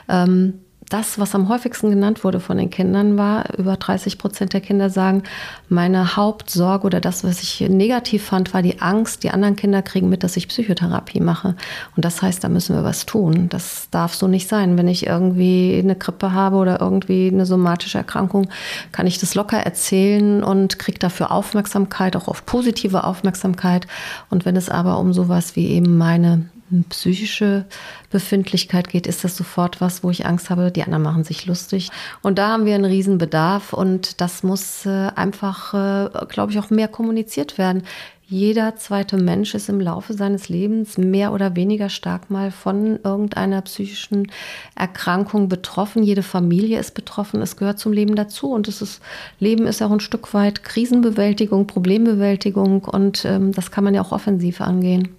ähm, 0.10 0.60
das, 0.94 1.18
was 1.18 1.34
am 1.34 1.50
häufigsten 1.50 1.90
genannt 1.90 2.24
wurde 2.24 2.40
von 2.40 2.58
den 2.58 2.70
Kindern, 2.70 3.18
war, 3.18 3.58
über 3.58 3.78
30 3.78 4.20
Prozent 4.20 4.54
der 4.54 4.62
Kinder 4.62 4.92
sagen, 4.92 5.24
meine 5.68 6.16
Hauptsorge 6.16 6.86
oder 6.86 7.02
das, 7.02 7.24
was 7.24 7.42
ich 7.42 7.62
negativ 7.62 8.24
fand, 8.24 8.54
war 8.54 8.62
die 8.62 8.80
Angst, 8.80 9.24
die 9.24 9.32
anderen 9.32 9.56
Kinder 9.56 9.82
kriegen 9.82 10.08
mit, 10.08 10.24
dass 10.24 10.38
ich 10.38 10.48
Psychotherapie 10.48 11.20
mache. 11.20 11.56
Und 11.96 12.06
das 12.06 12.22
heißt, 12.22 12.44
da 12.44 12.50
müssen 12.50 12.76
wir 12.76 12.84
was 12.84 13.08
tun. 13.08 13.50
Das 13.50 13.88
darf 13.90 14.14
so 14.14 14.28
nicht 14.28 14.48
sein. 14.48 14.78
Wenn 14.78 14.88
ich 14.88 15.08
irgendwie 15.08 15.80
eine 15.82 15.96
Grippe 15.96 16.32
habe 16.32 16.58
oder 16.58 16.80
irgendwie 16.80 17.28
eine 17.34 17.48
somatische 17.48 17.98
Erkrankung, 17.98 18.50
kann 18.92 19.08
ich 19.08 19.18
das 19.18 19.34
locker 19.34 19.58
erzählen 19.58 20.44
und 20.44 20.78
kriege 20.78 21.00
dafür 21.00 21.32
Aufmerksamkeit, 21.32 22.16
auch 22.16 22.28
auf 22.28 22.46
positive 22.46 23.04
Aufmerksamkeit. 23.04 23.88
Und 24.30 24.46
wenn 24.46 24.56
es 24.56 24.70
aber 24.70 25.00
um 25.00 25.12
sowas 25.12 25.56
wie 25.56 25.70
eben 25.70 25.98
meine 25.98 26.46
psychische 26.90 27.66
Befindlichkeit 28.10 28.90
geht, 28.90 29.08
ist 29.08 29.24
das 29.24 29.38
sofort 29.38 29.82
was, 29.82 30.04
wo 30.04 30.10
ich 30.10 30.26
Angst 30.26 30.50
habe, 30.50 30.72
die 30.72 30.84
anderen 30.84 31.04
machen 31.04 31.24
sich 31.24 31.46
lustig. 31.46 31.90
Und 32.22 32.40
da 32.40 32.50
haben 32.50 32.66
wir 32.66 32.76
einen 32.76 32.86
Riesenbedarf 32.86 33.74
und 33.74 34.20
das 34.22 34.44
muss 34.44 34.86
äh, 34.86 35.12
einfach, 35.16 35.74
äh, 35.74 36.26
glaube 36.28 36.52
ich, 36.52 36.60
auch 36.60 36.70
mehr 36.70 36.88
kommuniziert 36.88 37.58
werden. 37.58 37.84
Jeder 38.34 38.78
zweite 38.78 39.18
Mensch 39.18 39.54
ist 39.54 39.70
im 39.70 39.80
Laufe 39.80 40.14
seines 40.14 40.50
Lebens 40.50 40.98
mehr 40.98 41.34
oder 41.34 41.56
weniger 41.56 41.90
stark 41.90 42.32
mal 42.32 42.50
von 42.50 43.00
irgendeiner 43.04 43.62
psychischen 43.62 44.32
Erkrankung 44.76 45.50
betroffen. 45.50 46.02
Jede 46.02 46.24
Familie 46.24 46.80
ist 46.80 46.96
betroffen. 46.96 47.44
Es 47.44 47.58
gehört 47.58 47.78
zum 47.78 47.94
Leben 47.94 48.16
dazu. 48.16 48.50
Und 48.50 48.68
es 48.68 48.82
ist, 48.82 49.04
Leben 49.40 49.68
ist 49.68 49.84
auch 49.84 49.92
ein 49.92 50.00
Stück 50.00 50.34
weit 50.34 50.64
Krisenbewältigung, 50.64 51.68
Problembewältigung. 51.68 52.86
Und 52.86 53.24
ähm, 53.26 53.52
das 53.52 53.70
kann 53.70 53.84
man 53.84 53.94
ja 53.94 54.02
auch 54.02 54.12
offensiv 54.12 54.62
angehen. 54.62 55.10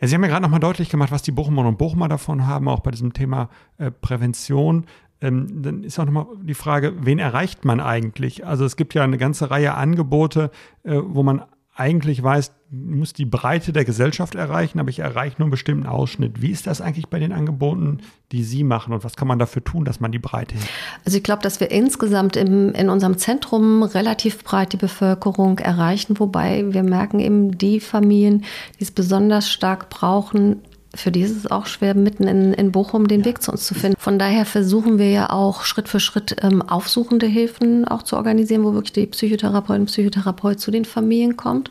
Ja, 0.00 0.08
Sie 0.08 0.14
haben 0.14 0.22
ja 0.22 0.28
gerade 0.28 0.42
nochmal 0.42 0.60
deutlich 0.60 0.88
gemacht, 0.88 1.12
was 1.12 1.22
die 1.22 1.32
Bochumerinnen 1.32 1.74
und 1.74 1.78
Bochumer 1.78 2.08
davon 2.08 2.46
haben, 2.46 2.68
auch 2.68 2.80
bei 2.80 2.90
diesem 2.90 3.12
Thema 3.12 3.50
äh, 3.78 3.90
Prävention. 3.90 4.86
Ähm, 5.20 5.62
dann 5.62 5.84
ist 5.84 5.98
auch 5.98 6.06
nochmal 6.06 6.26
die 6.42 6.54
Frage, 6.54 6.94
wen 7.00 7.18
erreicht 7.18 7.66
man 7.66 7.80
eigentlich? 7.80 8.46
Also 8.46 8.64
es 8.64 8.76
gibt 8.76 8.94
ja 8.94 9.04
eine 9.04 9.18
ganze 9.18 9.50
Reihe 9.50 9.74
Angebote, 9.74 10.50
äh, 10.84 10.98
wo 11.04 11.22
man 11.22 11.42
eigentlich 11.74 12.22
weiß, 12.22 12.52
muss 12.70 13.12
die 13.12 13.24
Breite 13.24 13.72
der 13.72 13.84
Gesellschaft 13.84 14.34
erreichen, 14.34 14.78
aber 14.78 14.90
ich 14.90 14.98
erreiche 14.98 15.36
nur 15.38 15.46
einen 15.46 15.50
bestimmten 15.50 15.86
Ausschnitt. 15.86 16.42
Wie 16.42 16.50
ist 16.50 16.66
das 16.66 16.80
eigentlich 16.80 17.08
bei 17.08 17.18
den 17.18 17.32
Angeboten, 17.32 17.98
die 18.32 18.44
Sie 18.44 18.64
machen 18.64 18.92
und 18.92 19.02
was 19.02 19.16
kann 19.16 19.26
man 19.26 19.38
dafür 19.38 19.64
tun, 19.64 19.84
dass 19.84 19.98
man 19.98 20.12
die 20.12 20.18
Breite 20.18 20.54
hin? 20.54 20.64
Also 21.04 21.16
ich 21.16 21.24
glaube, 21.24 21.42
dass 21.42 21.58
wir 21.58 21.70
insgesamt 21.70 22.36
im, 22.36 22.72
in 22.72 22.90
unserem 22.90 23.18
Zentrum 23.18 23.82
relativ 23.82 24.44
breit 24.44 24.72
die 24.72 24.76
Bevölkerung 24.76 25.58
erreichen, 25.58 26.18
wobei 26.18 26.64
wir 26.72 26.82
merken 26.82 27.18
eben 27.18 27.56
die 27.56 27.80
Familien, 27.80 28.44
die 28.78 28.84
es 28.84 28.90
besonders 28.90 29.50
stark 29.50 29.90
brauchen, 29.90 30.62
für 30.94 31.12
die 31.12 31.22
ist 31.22 31.36
es 31.36 31.50
auch 31.50 31.66
schwer, 31.66 31.94
mitten 31.94 32.26
in, 32.26 32.52
in 32.52 32.72
Bochum 32.72 33.06
den 33.06 33.24
Weg 33.24 33.42
zu 33.42 33.52
uns 33.52 33.64
zu 33.64 33.74
finden. 33.74 33.96
Von 33.98 34.18
daher 34.18 34.44
versuchen 34.44 34.98
wir 34.98 35.10
ja 35.10 35.30
auch 35.30 35.62
Schritt 35.62 35.88
für 35.88 36.00
Schritt 36.00 36.36
ähm, 36.42 36.62
aufsuchende 36.62 37.26
Hilfen 37.26 37.86
auch 37.86 38.02
zu 38.02 38.16
organisieren, 38.16 38.64
wo 38.64 38.74
wirklich 38.74 38.92
die 38.92 39.06
Psychotherapeutin, 39.06 39.86
Psychotherapeut 39.86 40.58
zu 40.58 40.70
den 40.70 40.84
Familien 40.84 41.36
kommt. 41.36 41.68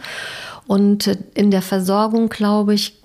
Und 0.68 1.08
äh, 1.08 1.18
in 1.34 1.52
der 1.52 1.62
Versorgung, 1.62 2.30
glaube 2.30 2.74
ich, 2.74 2.99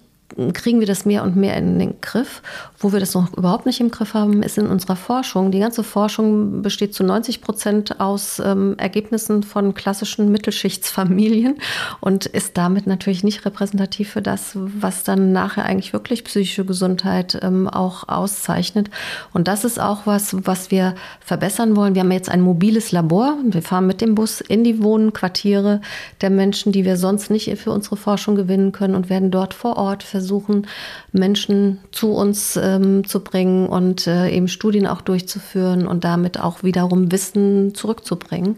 kriegen 0.52 0.80
wir 0.80 0.86
das 0.86 1.04
mehr 1.04 1.22
und 1.22 1.36
mehr 1.36 1.56
in 1.56 1.78
den 1.78 2.00
Griff. 2.00 2.42
Wo 2.78 2.92
wir 2.92 3.00
das 3.00 3.14
noch 3.14 3.32
überhaupt 3.36 3.66
nicht 3.66 3.80
im 3.80 3.90
Griff 3.90 4.14
haben, 4.14 4.42
ist 4.42 4.58
in 4.58 4.66
unserer 4.66 4.96
Forschung. 4.96 5.50
Die 5.50 5.60
ganze 5.60 5.84
Forschung 5.84 6.62
besteht 6.62 6.94
zu 6.94 7.04
90 7.04 7.40
Prozent 7.40 8.00
aus 8.00 8.40
ähm, 8.44 8.74
Ergebnissen 8.78 9.42
von 9.42 9.74
klassischen 9.74 10.30
Mittelschichtsfamilien 10.30 11.56
und 12.00 12.26
ist 12.26 12.56
damit 12.56 12.86
natürlich 12.86 13.24
nicht 13.24 13.44
repräsentativ 13.44 14.10
für 14.10 14.22
das, 14.22 14.52
was 14.54 15.04
dann 15.04 15.32
nachher 15.32 15.64
eigentlich 15.64 15.92
wirklich 15.92 16.24
psychische 16.24 16.64
Gesundheit 16.64 17.38
ähm, 17.42 17.68
auch 17.68 18.08
auszeichnet. 18.08 18.90
Und 19.32 19.48
das 19.48 19.64
ist 19.64 19.80
auch 19.80 20.06
was, 20.06 20.36
was 20.46 20.70
wir 20.70 20.94
verbessern 21.20 21.76
wollen. 21.76 21.94
Wir 21.94 22.02
haben 22.02 22.12
jetzt 22.12 22.28
ein 22.28 22.40
mobiles 22.40 22.92
Labor. 22.92 23.36
Wir 23.44 23.62
fahren 23.62 23.86
mit 23.86 24.00
dem 24.00 24.14
Bus 24.14 24.40
in 24.40 24.64
die 24.64 24.82
Wohnquartiere 24.82 25.80
der 26.20 26.30
Menschen, 26.30 26.72
die 26.72 26.84
wir 26.84 26.96
sonst 26.96 27.30
nicht 27.30 27.56
für 27.58 27.70
unsere 27.70 27.96
Forschung 27.96 28.34
gewinnen 28.34 28.72
können 28.72 28.94
und 28.94 29.08
werden 29.08 29.30
dort 29.30 29.54
vor 29.54 29.76
Ort 29.76 30.02
versuchen, 30.24 30.66
Menschen 31.12 31.80
zu 31.92 32.12
uns 32.12 32.56
ähm, 32.56 33.06
zu 33.06 33.20
bringen 33.20 33.66
und 33.68 34.06
äh, 34.06 34.30
eben 34.30 34.48
Studien 34.48 34.86
auch 34.86 35.02
durchzuführen 35.02 35.86
und 35.86 36.04
damit 36.04 36.40
auch 36.40 36.62
wiederum 36.62 37.12
Wissen 37.12 37.74
zurückzubringen. 37.74 38.56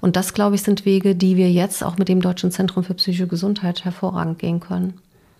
Und 0.00 0.14
das, 0.14 0.32
glaube 0.32 0.54
ich, 0.54 0.62
sind 0.62 0.84
Wege, 0.84 1.16
die 1.16 1.36
wir 1.36 1.50
jetzt 1.50 1.82
auch 1.82 1.98
mit 1.98 2.08
dem 2.08 2.22
Deutschen 2.22 2.52
Zentrum 2.52 2.84
für 2.84 2.94
psychische 2.94 3.26
Gesundheit 3.26 3.84
hervorragend 3.84 4.38
gehen 4.38 4.60
können. 4.60 4.94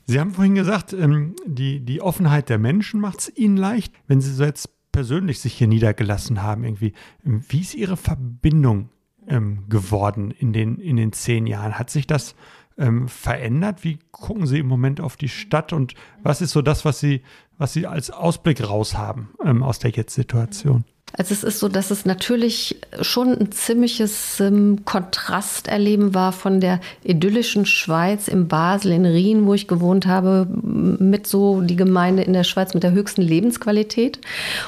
Sie 0.07 0.19
haben 0.19 0.33
vorhin 0.33 0.57
gesagt, 0.57 0.93
ähm, 0.93 1.37
die, 1.47 1.81
die 1.81 2.03
Offenheit 2.03 2.49
der 2.49 2.59
Menschen 2.59 3.01
macht 3.01 3.21
es 3.21 3.37
Ihnen 3.37 3.57
leicht, 3.57 3.95
wenn 4.09 4.21
Sie 4.21 4.33
so 4.33 4.43
jetzt 4.43 4.71
persönlich 4.91 5.39
sich 5.39 5.55
hier 5.55 5.69
niedergelassen 5.69 6.43
haben 6.43 6.65
irgendwie. 6.65 6.93
Wie 7.23 7.61
ist 7.61 7.75
Ihre 7.75 7.97
Verbindung 7.97 8.89
ähm, 9.29 9.69
geworden 9.69 10.33
in 10.33 10.53
den, 10.53 10.79
in 10.79 10.97
den 10.97 11.13
zehn 11.13 11.47
Jahren? 11.47 11.79
Hat 11.79 11.91
sich 11.91 12.09
das 12.09 12.35
ähm, 12.79 13.09
verändert? 13.09 13.85
Wie 13.85 13.99
gucken 14.11 14.47
Sie 14.47 14.61
im 14.61 14.67
Moment 14.67 15.01
auf 15.01 15.17
die 15.17 15.29
Stadt 15.29 15.73
und 15.73 15.95
was 16.23 16.41
ist 16.41 16.53
so 16.53 16.63
das, 16.63 16.85
was 16.85 17.01
Sie, 17.01 17.23
was 17.59 17.73
Sie 17.73 17.87
als 17.87 18.11
Ausblick 18.11 18.67
raus 18.67 18.97
haben 18.97 19.31
ähm, 19.45 19.63
aus 19.63 19.79
der 19.79 19.91
Jetzt-Situation? 19.91 20.85
Also 21.17 21.33
es 21.33 21.43
ist 21.43 21.59
so, 21.59 21.69
dass 21.69 21.91
es 21.91 22.05
natürlich 22.05 22.77
schon 23.01 23.37
ein 23.37 23.51
ziemliches 23.51 24.41
ähm, 24.41 24.85
Kontrasterleben 24.85 26.15
war 26.15 26.33
von 26.33 26.61
der 26.61 26.81
idyllischen 27.03 27.67
Schweiz 27.67 28.29
in 28.29 28.47
Basel, 28.47 28.93
in 28.93 29.07
Rien, 29.07 29.47
wo 29.47 29.55
ich 29.55 29.67
gewohnt 29.67 30.07
habe, 30.07 30.47
mit 30.63 31.27
so 31.27 31.61
die 31.61 31.77
Gemeinde 31.77 32.23
in 32.23 32.35
der 32.35 32.45
Schweiz 32.45 32.75
mit 32.75 32.83
der 32.83 32.93
höchsten 32.93 33.23
Lebensqualität. 33.23 34.21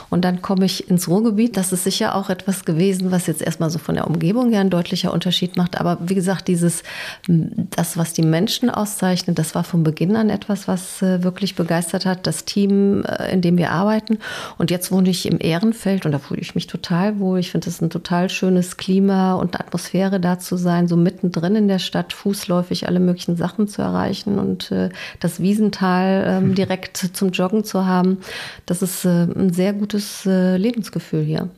Und 0.08 0.24
dann 0.24 0.40
komme 0.40 0.64
ich 0.64 0.88
ins 0.88 1.08
Ruhrgebiet. 1.08 1.56
Das 1.56 1.72
ist 1.72 1.84
sicher 1.84 2.14
auch 2.14 2.30
etwas 2.30 2.64
gewesen, 2.64 3.10
was 3.10 3.26
jetzt 3.26 3.42
erstmal 3.42 3.70
so 3.70 3.78
von 3.78 3.94
der 3.94 4.06
Umgebung 4.06 4.50
her 4.50 4.60
ein 4.60 4.70
deutlicher 4.70 5.12
Unterschied 5.12 5.56
macht. 5.56 5.80
Aber 5.80 5.98
wie 6.00 6.14
gesagt, 6.14 6.48
dieses, 6.48 6.82
das, 7.28 7.96
was 7.96 8.12
die 8.12 8.22
Menschen 8.22 8.70
auszeichnet, 8.70 9.38
das 9.38 9.54
war 9.54 9.64
von 9.64 9.84
Beginn 9.84 10.16
an 10.16 10.30
etwas, 10.30 10.66
was 10.66 11.02
äh, 11.02 11.22
wirklich 11.22 11.54
begeistert 11.54 12.06
hat. 12.06 12.26
Das 12.26 12.44
Team, 12.44 13.04
äh, 13.04 13.32
in 13.32 13.42
dem 13.42 13.58
wir 13.58 13.70
arbeiten. 13.70 14.18
Und 14.58 14.70
jetzt 14.70 14.90
wohne 14.90 15.10
ich 15.10 15.26
im 15.26 15.38
Ehrenfeld 15.38 16.06
und 16.06 16.12
da 16.12 16.18
fühle 16.30 16.42
ich 16.42 16.54
mich 16.54 16.68
total 16.68 17.18
wohl. 17.18 17.40
Ich 17.40 17.50
finde 17.50 17.68
es 17.68 17.80
ein 17.80 17.90
total 17.90 18.30
schönes 18.30 18.76
Klima 18.76 19.34
und 19.34 19.58
Atmosphäre 19.58 20.20
da 20.20 20.38
zu 20.38 20.56
sein, 20.56 20.86
so 20.86 20.96
mittendrin 20.96 21.56
in 21.56 21.66
der 21.66 21.80
Stadt, 21.80 22.12
fußläufig 22.12 22.86
alle 22.86 23.00
möglichen 23.00 23.36
Sachen 23.36 23.66
zu 23.66 23.82
erreichen 23.82 24.38
und 24.38 24.70
äh, 24.70 24.90
das 25.18 25.40
Wiesental 25.40 26.24
ähm, 26.24 26.54
direkt 26.54 26.96
zum 26.96 27.30
Joggen 27.30 27.64
zu 27.64 27.84
haben. 27.84 28.18
Das 28.64 28.80
ist 28.80 29.04
äh, 29.04 29.24
ein 29.24 29.52
sehr 29.52 29.72
gutes 29.72 30.24
äh, 30.24 30.56
Lebensgefühl 30.56 31.24
hier. 31.24 31.48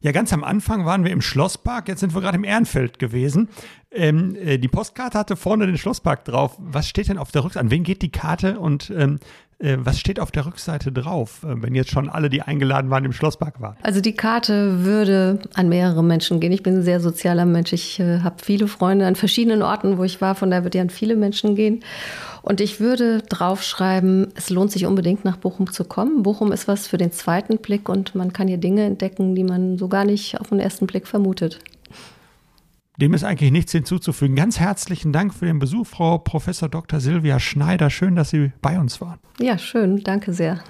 Ja, 0.00 0.10
ganz 0.10 0.32
am 0.32 0.42
Anfang 0.42 0.84
waren 0.84 1.04
wir 1.04 1.12
im 1.12 1.22
Schlosspark, 1.22 1.86
jetzt 1.86 2.00
sind 2.00 2.14
wir 2.14 2.20
gerade 2.20 2.38
im 2.38 2.44
Ehrenfeld 2.44 2.98
gewesen. 2.98 3.48
Ähm, 3.92 4.34
äh, 4.36 4.58
die 4.58 4.68
Postkarte 4.68 5.16
hatte 5.16 5.36
vorne 5.36 5.66
den 5.66 5.78
Schlosspark 5.78 6.24
drauf. 6.24 6.56
Was 6.58 6.88
steht 6.88 7.08
denn 7.08 7.18
auf 7.18 7.30
der 7.30 7.44
Rückseite? 7.44 7.64
An 7.64 7.70
wen 7.70 7.84
geht 7.84 8.02
die 8.02 8.10
Karte 8.10 8.58
und 8.58 8.90
ähm, 8.90 9.16
äh, 9.16 9.18
was 9.60 9.98
steht 9.98 10.20
auf 10.20 10.30
der 10.30 10.46
Rückseite 10.46 10.92
drauf, 10.92 11.42
äh, 11.42 11.60
wenn 11.62 11.74
jetzt 11.74 11.90
schon 11.90 12.08
alle, 12.08 12.30
die 12.30 12.42
eingeladen 12.42 12.90
waren, 12.90 13.04
im 13.04 13.12
Schlosspark 13.12 13.60
waren? 13.60 13.76
Also 13.82 14.00
die 14.00 14.14
Karte 14.14 14.84
würde 14.84 15.40
an 15.54 15.68
mehrere 15.68 16.04
Menschen 16.04 16.38
gehen. 16.38 16.52
Ich 16.52 16.62
bin 16.62 16.76
ein 16.76 16.82
sehr 16.82 17.00
sozialer 17.00 17.44
Mensch. 17.44 17.72
Ich 17.72 17.98
äh, 17.98 18.20
habe 18.20 18.36
viele 18.42 18.68
Freunde 18.68 19.06
an 19.06 19.16
verschiedenen 19.16 19.62
Orten, 19.62 19.98
wo 19.98 20.04
ich 20.04 20.20
war. 20.20 20.36
Von 20.36 20.50
daher 20.50 20.62
würde 20.62 20.78
die 20.78 20.80
an 20.80 20.90
viele 20.90 21.16
Menschen 21.16 21.56
gehen. 21.56 21.82
Und 22.42 22.60
ich 22.60 22.78
würde 22.78 23.22
draufschreiben, 23.28 24.28
es 24.36 24.48
lohnt 24.48 24.70
sich 24.70 24.86
unbedingt 24.86 25.24
nach 25.24 25.36
Bochum 25.36 25.72
zu 25.72 25.84
kommen. 25.84 26.22
Bochum 26.22 26.52
ist 26.52 26.68
was 26.68 26.86
für 26.86 26.96
den 26.96 27.10
zweiten 27.10 27.58
Blick 27.58 27.88
und 27.88 28.14
man 28.14 28.32
kann 28.32 28.46
hier 28.46 28.58
Dinge 28.58 28.84
entdecken, 28.84 29.34
die 29.34 29.44
man 29.44 29.76
so 29.76 29.88
gar 29.88 30.04
nicht 30.04 30.40
auf 30.40 30.50
den 30.50 30.60
ersten 30.60 30.86
Blick 30.86 31.08
vermutet. 31.08 31.58
Dem 32.98 33.14
ist 33.14 33.24
eigentlich 33.24 33.52
nichts 33.52 33.72
hinzuzufügen. 33.72 34.36
Ganz 34.36 34.58
herzlichen 34.60 35.12
Dank 35.12 35.32
für 35.32 35.46
den 35.46 35.58
Besuch, 35.58 35.86
Frau 35.86 36.18
Professor 36.18 36.68
Dr. 36.68 37.00
Silvia 37.00 37.40
Schneider. 37.40 37.90
Schön, 37.90 38.16
dass 38.16 38.30
Sie 38.30 38.52
bei 38.60 38.78
uns 38.78 39.00
waren. 39.00 39.18
Ja, 39.40 39.56
schön. 39.56 40.02
Danke 40.02 40.32
sehr. 40.32 40.60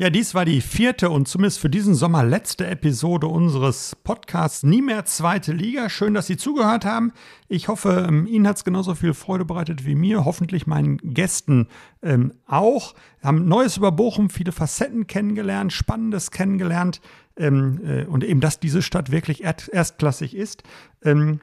Ja, 0.00 0.08
dies 0.08 0.34
war 0.34 0.46
die 0.46 0.62
vierte 0.62 1.10
und 1.10 1.28
zumindest 1.28 1.58
für 1.58 1.68
diesen 1.68 1.94
Sommer 1.94 2.24
letzte 2.24 2.66
Episode 2.66 3.26
unseres 3.26 3.94
Podcasts 4.02 4.62
Nie 4.62 4.80
mehr 4.80 5.04
zweite 5.04 5.52
Liga. 5.52 5.90
Schön, 5.90 6.14
dass 6.14 6.26
Sie 6.26 6.38
zugehört 6.38 6.86
haben. 6.86 7.12
Ich 7.48 7.68
hoffe, 7.68 8.06
ähm, 8.08 8.26
Ihnen 8.26 8.48
hat 8.48 8.56
es 8.56 8.64
genauso 8.64 8.94
viel 8.94 9.12
Freude 9.12 9.44
bereitet 9.44 9.84
wie 9.84 9.94
mir, 9.94 10.24
hoffentlich 10.24 10.66
meinen 10.66 10.96
Gästen 11.04 11.68
ähm, 12.00 12.32
auch. 12.46 12.94
Wir 13.20 13.28
haben 13.28 13.46
Neues 13.46 13.76
über 13.76 13.92
Bochum, 13.92 14.30
viele 14.30 14.52
Facetten 14.52 15.06
kennengelernt, 15.06 15.70
Spannendes 15.70 16.30
kennengelernt 16.30 17.02
ähm, 17.36 17.82
äh, 17.84 18.04
und 18.06 18.24
eben, 18.24 18.40
dass 18.40 18.58
diese 18.58 18.80
Stadt 18.80 19.12
wirklich 19.12 19.44
erstklassig 19.44 20.34
ist. 20.34 20.62
Ähm, 21.04 21.40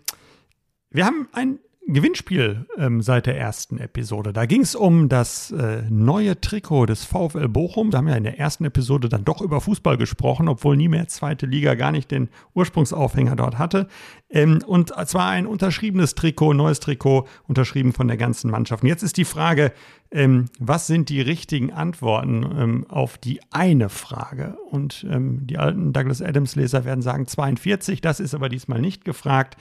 wir 0.89 1.05
haben 1.05 1.27
ein 1.31 1.59
Gewinnspiel 1.89 2.65
ähm, 2.77 3.01
seit 3.01 3.27
der 3.27 3.37
ersten 3.37 3.79
Episode. 3.79 4.33
Da 4.33 4.45
ging 4.45 4.61
es 4.61 4.75
um 4.75 5.07
das 5.07 5.51
äh, 5.51 5.83
neue 5.89 6.39
Trikot 6.39 6.85
des 6.85 7.05
VfL 7.05 7.47
Bochum. 7.47 7.91
Da 7.91 7.99
haben 7.99 8.07
wir 8.07 8.17
in 8.17 8.25
der 8.25 8.37
ersten 8.37 8.65
Episode 8.65 9.07
dann 9.07 9.23
doch 9.23 9.41
über 9.41 9.61
Fußball 9.61 9.97
gesprochen, 9.97 10.49
obwohl 10.49 10.75
nie 10.75 10.89
mehr 10.89 11.07
zweite 11.07 11.45
Liga 11.45 11.75
gar 11.75 11.93
nicht 11.93 12.11
den 12.11 12.27
Ursprungsaufhänger 12.53 13.37
dort 13.37 13.57
hatte. 13.57 13.87
Ähm, 14.29 14.59
und 14.67 14.93
zwar 15.07 15.29
ein 15.29 15.47
unterschriebenes 15.47 16.15
Trikot, 16.15 16.53
neues 16.53 16.81
Trikot, 16.81 17.25
unterschrieben 17.47 17.93
von 17.93 18.09
der 18.09 18.17
ganzen 18.17 18.51
Mannschaft. 18.51 18.83
Und 18.83 18.89
jetzt 18.89 19.03
ist 19.03 19.15
die 19.15 19.25
Frage, 19.25 19.71
ähm, 20.11 20.45
was 20.59 20.87
sind 20.87 21.07
die 21.07 21.21
richtigen 21.21 21.71
Antworten 21.71 22.45
ähm, 22.57 22.85
auf 22.89 23.17
die 23.17 23.39
eine 23.51 23.87
Frage? 23.87 24.57
Und 24.69 25.05
ähm, 25.09 25.47
die 25.47 25.57
alten 25.57 25.93
Douglas 25.93 26.21
Adams-Leser 26.21 26.83
werden 26.83 27.01
sagen 27.01 27.27
42, 27.27 28.01
das 28.01 28.19
ist 28.19 28.35
aber 28.35 28.49
diesmal 28.49 28.81
nicht 28.81 29.05
gefragt, 29.05 29.55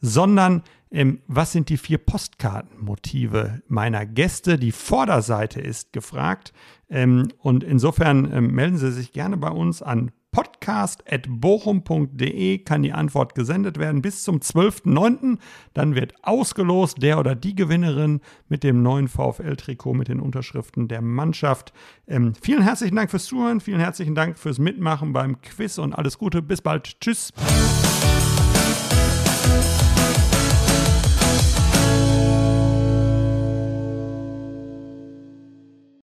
sondern 0.00 0.62
ähm, 0.90 1.20
was 1.26 1.52
sind 1.52 1.68
die 1.68 1.76
vier 1.76 1.98
Postkartenmotive 1.98 3.62
meiner 3.68 4.06
Gäste? 4.06 4.58
Die 4.58 4.72
Vorderseite 4.72 5.60
ist 5.60 5.92
gefragt. 5.92 6.54
Ähm, 6.88 7.28
und 7.38 7.62
insofern 7.62 8.32
ähm, 8.32 8.54
melden 8.54 8.78
Sie 8.78 8.92
sich 8.92 9.12
gerne 9.12 9.36
bei 9.36 9.50
uns 9.50 9.82
an 9.82 10.12
podcast.bochum.de 10.30 12.58
kann 12.58 12.82
die 12.82 12.92
Antwort 12.92 13.34
gesendet 13.34 13.78
werden 13.78 14.02
bis 14.02 14.24
zum 14.24 14.40
12.09. 14.40 15.38
Dann 15.74 15.94
wird 15.94 16.12
ausgelost 16.22 17.02
der 17.02 17.18
oder 17.18 17.34
die 17.34 17.54
Gewinnerin 17.54 18.20
mit 18.48 18.62
dem 18.62 18.82
neuen 18.82 19.08
VfL-Trikot 19.08 19.94
mit 19.94 20.08
den 20.08 20.20
Unterschriften 20.20 20.88
der 20.88 21.00
Mannschaft. 21.00 21.72
Ähm, 22.06 22.34
vielen 22.40 22.62
herzlichen 22.62 22.96
Dank 22.96 23.10
fürs 23.10 23.24
Zuhören, 23.24 23.60
vielen 23.60 23.80
herzlichen 23.80 24.14
Dank 24.14 24.38
fürs 24.38 24.58
Mitmachen 24.58 25.12
beim 25.12 25.40
Quiz 25.40 25.78
und 25.78 25.94
alles 25.94 26.18
Gute. 26.18 26.42
Bis 26.42 26.60
bald. 26.60 27.00
Tschüss. 27.00 27.32